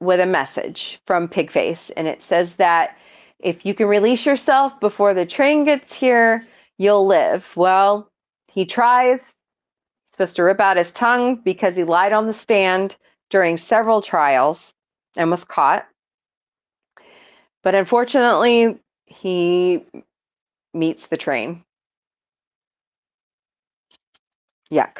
[0.00, 1.90] with a message from Pigface.
[1.96, 2.96] And it says that
[3.38, 6.46] if you can release yourself before the train gets here,
[6.78, 7.44] you'll live.
[7.56, 8.10] Well,
[8.48, 9.20] he tries.
[10.12, 12.96] supposed to rip out his tongue because he lied on the stand
[13.30, 14.72] during several trials
[15.16, 15.86] and was caught.
[17.62, 19.84] But unfortunately, he
[20.72, 21.64] meets the train.
[24.70, 24.98] Yuck.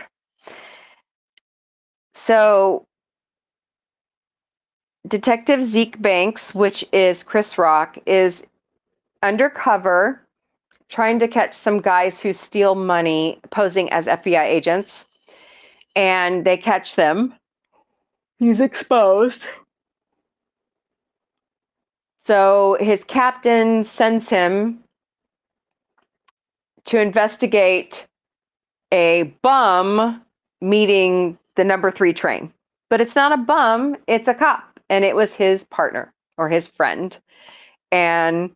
[2.27, 2.87] So,
[5.07, 8.35] Detective Zeke Banks, which is Chris Rock, is
[9.23, 10.21] undercover
[10.89, 14.91] trying to catch some guys who steal money posing as FBI agents.
[15.97, 17.35] And they catch them
[18.39, 19.41] He's exposed.
[22.27, 24.81] So his captain sends him
[26.87, 28.07] to investigate
[28.93, 30.23] a bum
[30.61, 32.53] meeting the number three train.
[32.91, 34.79] But it's not a bum, it's a cop.
[34.91, 37.17] And it was his partner or his friend.
[37.91, 38.51] And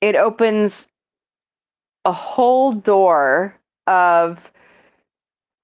[0.00, 0.72] it opens
[2.04, 4.38] a whole door of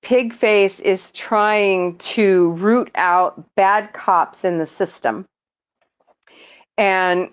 [0.02, 5.26] Pigface is trying to root out bad cops in the system.
[6.78, 7.28] And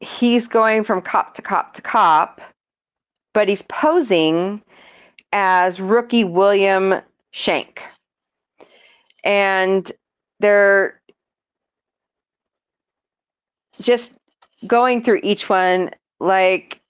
[0.00, 2.40] he's going from cop to cop to cop,
[3.32, 4.62] but he's posing
[5.32, 7.00] as rookie William
[7.30, 7.80] Shank.
[9.24, 9.90] And
[10.40, 11.00] they're
[13.80, 14.10] just
[14.66, 16.80] going through each one like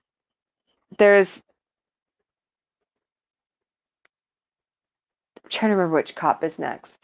[0.98, 1.28] there's
[5.42, 6.96] I'm trying to remember which cop is next.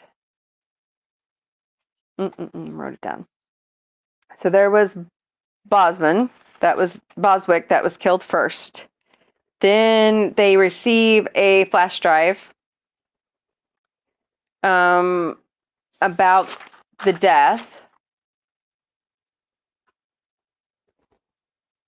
[2.18, 3.26] Mm-mm-mm, wrote it down.
[4.36, 4.96] So there was
[5.66, 6.30] Bosman,
[6.60, 8.84] that was Bozwick, that was killed first.
[9.60, 12.38] Then they receive a flash drive
[14.62, 15.38] um,
[16.00, 16.48] about
[17.04, 17.66] the death.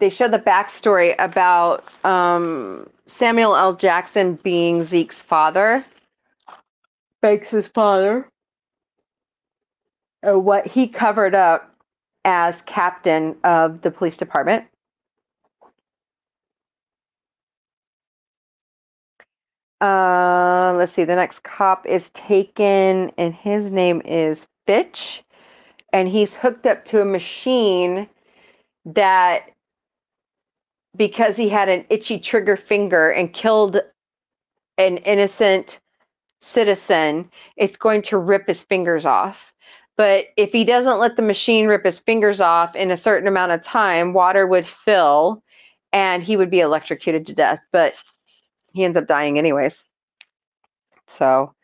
[0.00, 3.74] They show the backstory about um, Samuel L.
[3.74, 5.84] Jackson being Zeke's father,
[7.20, 8.28] Banks' father,
[10.26, 11.74] uh, what he covered up
[12.24, 14.64] as captain of the police department.
[19.80, 21.04] Uh, let's see.
[21.04, 25.22] The next cop is taken, and his name is Fitch,
[25.92, 28.08] and he's hooked up to a machine
[28.84, 29.42] that,
[30.96, 33.80] because he had an itchy trigger finger and killed
[34.78, 35.78] an innocent
[36.40, 39.36] citizen, it's going to rip his fingers off.
[39.96, 43.52] But if he doesn't let the machine rip his fingers off in a certain amount
[43.52, 45.42] of time, water would fill
[45.92, 47.58] and he would be electrocuted to death.
[47.72, 47.94] But
[48.72, 49.82] he ends up dying anyways.
[51.18, 51.54] So,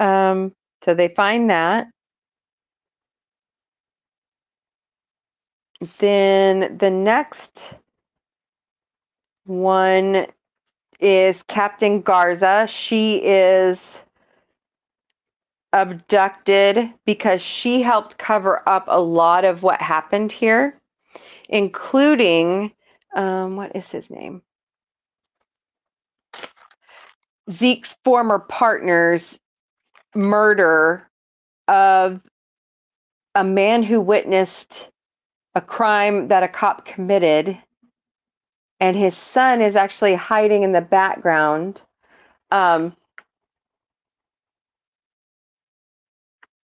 [0.00, 0.52] um,
[0.84, 1.86] so they find that.
[5.98, 7.74] Then the next
[9.44, 10.26] one
[11.00, 12.68] is Captain Garza.
[12.70, 13.98] She is
[15.72, 20.78] abducted because she helped cover up a lot of what happened here,
[21.48, 22.72] including
[23.16, 24.42] um, what is his name?
[27.50, 29.22] Zeke's former partner's
[30.14, 31.08] murder
[31.68, 32.20] of
[33.34, 34.72] a man who witnessed
[35.54, 37.58] a crime that a cop committed,
[38.80, 41.82] and his son is actually hiding in the background.
[42.50, 42.94] Um,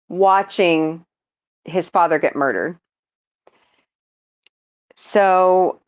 [0.09, 1.05] watching
[1.65, 2.79] his father get murdered.
[4.97, 5.81] So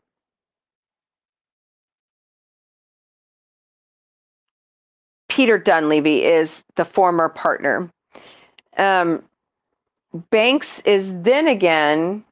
[5.31, 7.91] Peter Dunleavy is the former partner.
[8.77, 9.23] Um,
[10.31, 12.25] Banks is then again,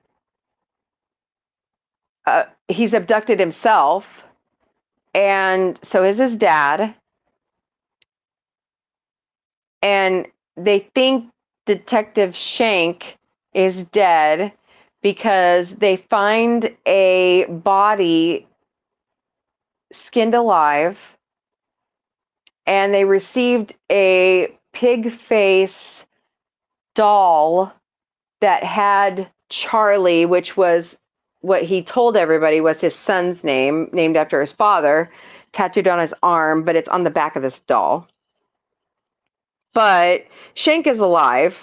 [2.26, 4.04] uh, he's abducted himself,
[5.14, 6.94] and so is his dad.
[9.80, 10.26] And
[10.56, 11.30] they think
[11.66, 13.16] Detective Shank
[13.54, 14.52] is dead
[15.02, 18.48] because they find a body
[19.92, 20.98] skinned alive
[22.68, 26.04] and they received a pig face
[26.94, 27.72] doll
[28.42, 30.86] that had Charlie, which was
[31.40, 35.10] what he told everybody was his son's name, named after his father,
[35.52, 38.06] tattooed on his arm, but it's on the back of this doll.
[39.72, 41.56] But Shank is alive,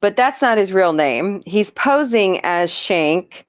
[0.00, 1.44] but that's not his real name.
[1.46, 3.46] He's posing as Shank,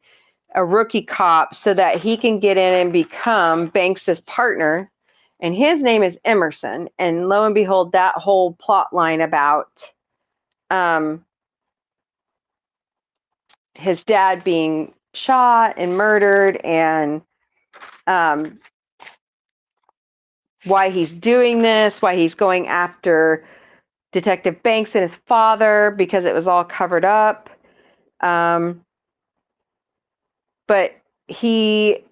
[0.53, 4.91] a rookie cop, so that he can get in and become Banks's partner
[5.46, 6.90] and his name is Emerson.
[6.98, 9.84] And lo and behold, that whole plot line about
[10.72, 11.24] um,
[13.76, 17.22] his dad being shot and murdered and
[18.08, 18.60] um,
[20.64, 23.46] why he's doing this, why he's going after
[24.14, 27.52] Detective Banks and his father because it was all covered up.
[28.20, 28.82] Um,
[30.68, 30.96] but
[31.28, 32.04] he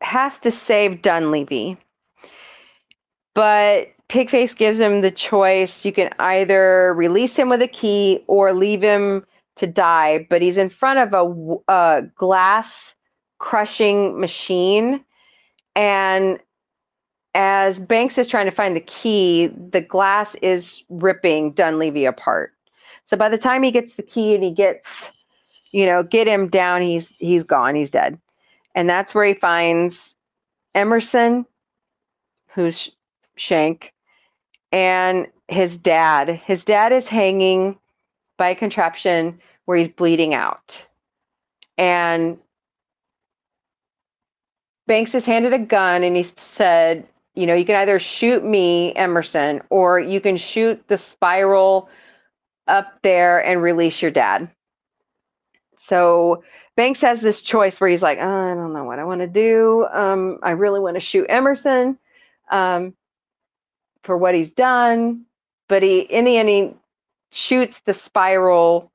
[0.00, 1.78] has to save Dunleavy
[3.36, 5.84] but Pigface gives him the choice.
[5.84, 9.26] You can either release him with a key or leave him
[9.56, 10.26] to die.
[10.30, 12.94] But he's in front of a, a glass
[13.38, 15.04] crushing machine,
[15.74, 16.38] and
[17.34, 22.54] as Banks is trying to find the key, the glass is ripping Dunleavy apart.
[23.08, 24.88] So by the time he gets the key and he gets,
[25.72, 28.18] you know, get him down, he's he's gone, he's dead.
[28.74, 29.94] And that's where he finds
[30.74, 31.44] Emerson,
[32.54, 32.90] who's
[33.36, 33.92] Shank,
[34.72, 36.28] and his dad.
[36.44, 37.78] His dad is hanging
[38.36, 40.76] by a contraption where he's bleeding out.
[41.78, 42.38] And
[44.86, 48.94] Banks is handed a gun and he said, you know, you can either shoot me,
[48.94, 51.88] Emerson, or you can shoot the spiral
[52.66, 54.48] up there and release your dad.
[55.88, 56.42] So
[56.76, 58.22] Banks has this choice where he's like, oh,
[58.52, 59.86] I don't know what I want to do.
[59.92, 61.98] Um, I really want to shoot Emerson
[62.50, 62.94] um,
[64.06, 65.26] for what he's done,
[65.68, 66.74] but he, in the end, he
[67.30, 68.90] shoots the spiral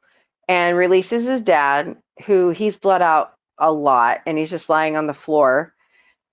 [0.48, 5.08] and releases his dad, who he's bled out a lot, and he's just lying on
[5.08, 5.74] the floor.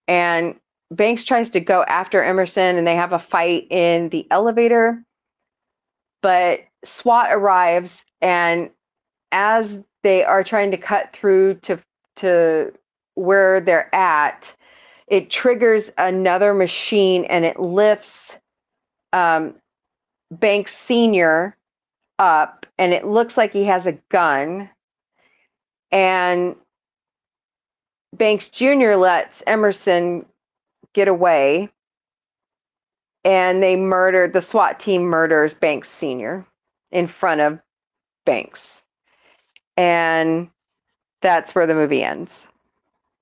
[0.06, 0.54] And
[0.90, 5.04] Banks tries to go after Emerson, and they have a fight in the elevator.
[6.22, 7.90] But SWAT arrives,
[8.22, 8.70] and
[9.32, 9.66] as
[10.02, 11.78] they are trying to cut through to
[12.16, 12.72] to
[13.14, 14.44] where they're at,
[15.06, 18.10] it triggers another machine and it lifts
[19.12, 19.54] um,
[20.30, 21.56] Banks Senior
[22.18, 24.68] up, and it looks like he has a gun.
[25.90, 26.56] And
[28.12, 28.94] Banks Jr.
[28.94, 30.26] lets Emerson
[30.94, 31.70] get away,
[33.24, 36.46] and they murder the SWAT team murders Banks Sr.
[36.90, 37.58] in front of
[38.24, 38.60] Banks.
[39.76, 40.48] And
[41.22, 42.32] that's where the movie ends.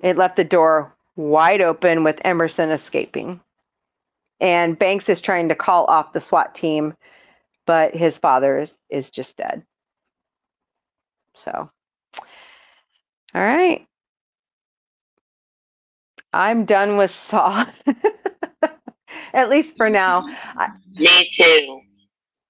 [0.00, 3.40] It left the door wide open with Emerson escaping.
[4.40, 6.94] And Banks is trying to call off the SWAT team,
[7.66, 9.62] but his father is, is just dead.
[11.44, 11.70] So,
[13.34, 13.86] all right.
[16.32, 17.66] I'm done with Saw.
[19.34, 20.24] At least for now.
[20.98, 21.80] Me too.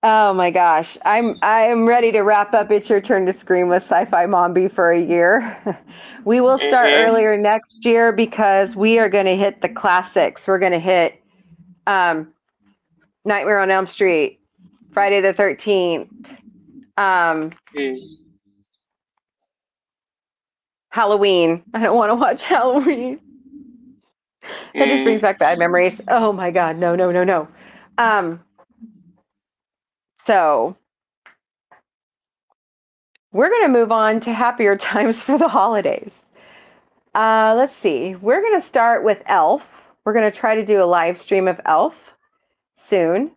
[0.02, 0.96] Oh my gosh.
[1.04, 4.92] I'm I'm ready to wrap up It's Your Turn to Scream with Sci-Fi Mombie for
[4.92, 5.56] a year.
[6.24, 7.08] we will start Mhm.
[7.08, 10.46] earlier next year because we are going to hit the classics.
[10.46, 11.14] We're going to hit
[11.86, 12.32] um,
[13.24, 14.40] Nightmare on Elm Street,
[14.92, 16.08] Friday the 13th,
[16.96, 17.96] um, Mm.
[20.90, 21.62] Halloween.
[21.74, 23.20] I don't want to watch Halloween.
[24.78, 26.00] That just brings back bad memories.
[26.08, 27.48] Oh my god, no, no, no, no.
[27.98, 28.40] Um
[30.26, 30.76] so
[33.32, 36.12] we're going to move on to happier times for the holidays.
[37.14, 38.14] Uh, let's see.
[38.14, 39.75] We're going to start with Elf.
[40.06, 41.94] We're going to try to do a live stream of Elf
[42.76, 43.32] soon.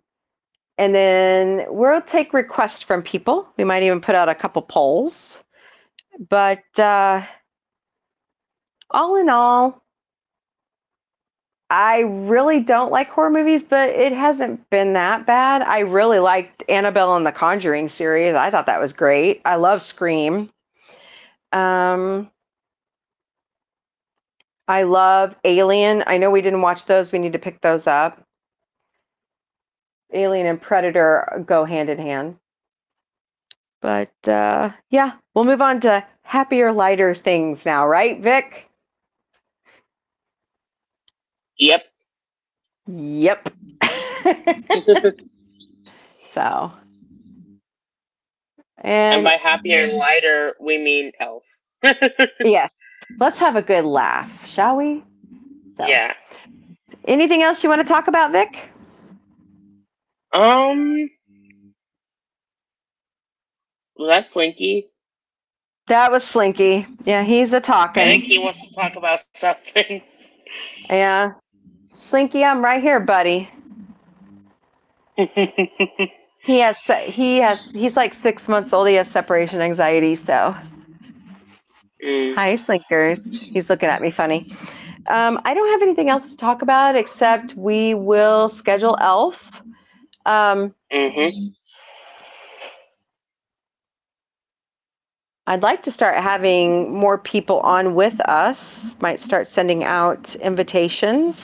[0.78, 3.48] And then we'll take requests from people.
[3.58, 5.40] We might even put out a couple polls.
[6.30, 7.26] But uh,
[8.91, 9.84] all in all,
[11.72, 15.64] I really don't like horror movies, but it hasn't been that bad.
[15.64, 18.36] I really liked Annabelle and the Conjuring series.
[18.36, 19.41] I thought that was great.
[19.44, 20.52] I love Scream.
[21.52, 22.30] Um,
[24.70, 26.06] I love Alien.
[26.08, 27.12] I know we didn't watch those.
[27.12, 28.24] We need to pick those up.
[30.14, 32.38] Alien and Predator go hand in hand.
[33.82, 38.66] But uh, yeah, we'll move on to happier, lighter things now, right, Vic?
[41.60, 41.86] Yep.
[42.88, 43.50] Yep.
[46.36, 46.74] so.
[49.12, 51.44] And And by happier and lighter, we mean elf.
[52.44, 52.72] yes,
[53.18, 55.03] let's have a good laugh, shall we?
[55.77, 56.14] So, Yeah.
[57.06, 58.49] Anything else you want to talk about, Vic?
[60.34, 61.10] Um.
[63.98, 64.90] Well, that's Slinky.
[65.88, 66.88] That was Slinky.
[67.06, 67.61] Yeah, he's a
[67.98, 68.23] I think talking.
[68.26, 70.03] he wants to talk about something.
[70.90, 71.34] Yeah.
[72.10, 73.49] Slinky, I'm right here, buddy.
[76.44, 78.88] He has he has he's like six months old.
[78.88, 80.56] He has separation anxiety, so
[82.04, 82.36] Mm.
[82.36, 83.20] Hi, Slinkers.
[83.52, 84.52] He's looking at me funny.
[85.08, 89.36] Um, I don't have anything else to talk about except we will schedule Elf.
[90.26, 91.50] Um, Mm-hmm.
[95.48, 98.96] I'd like to start having more people on with us.
[99.02, 101.36] Might start sending out invitations.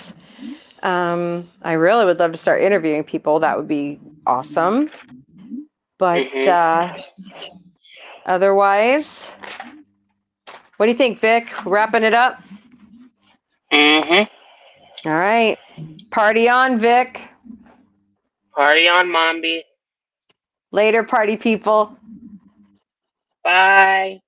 [0.83, 3.39] Um, I really would love to start interviewing people.
[3.39, 4.89] That would be awesome.
[5.97, 6.47] But Mhm.
[6.47, 6.93] uh,
[8.25, 9.25] otherwise,
[10.77, 11.45] what do you think, Vic?
[11.65, 12.39] Wrapping it up?
[13.71, 15.09] Mm-hmm.
[15.09, 15.57] All right.
[16.11, 17.17] Party on, Vic.
[18.55, 19.63] Party on, Mombie.
[20.71, 21.97] Later, party people.
[23.43, 24.21] Bye.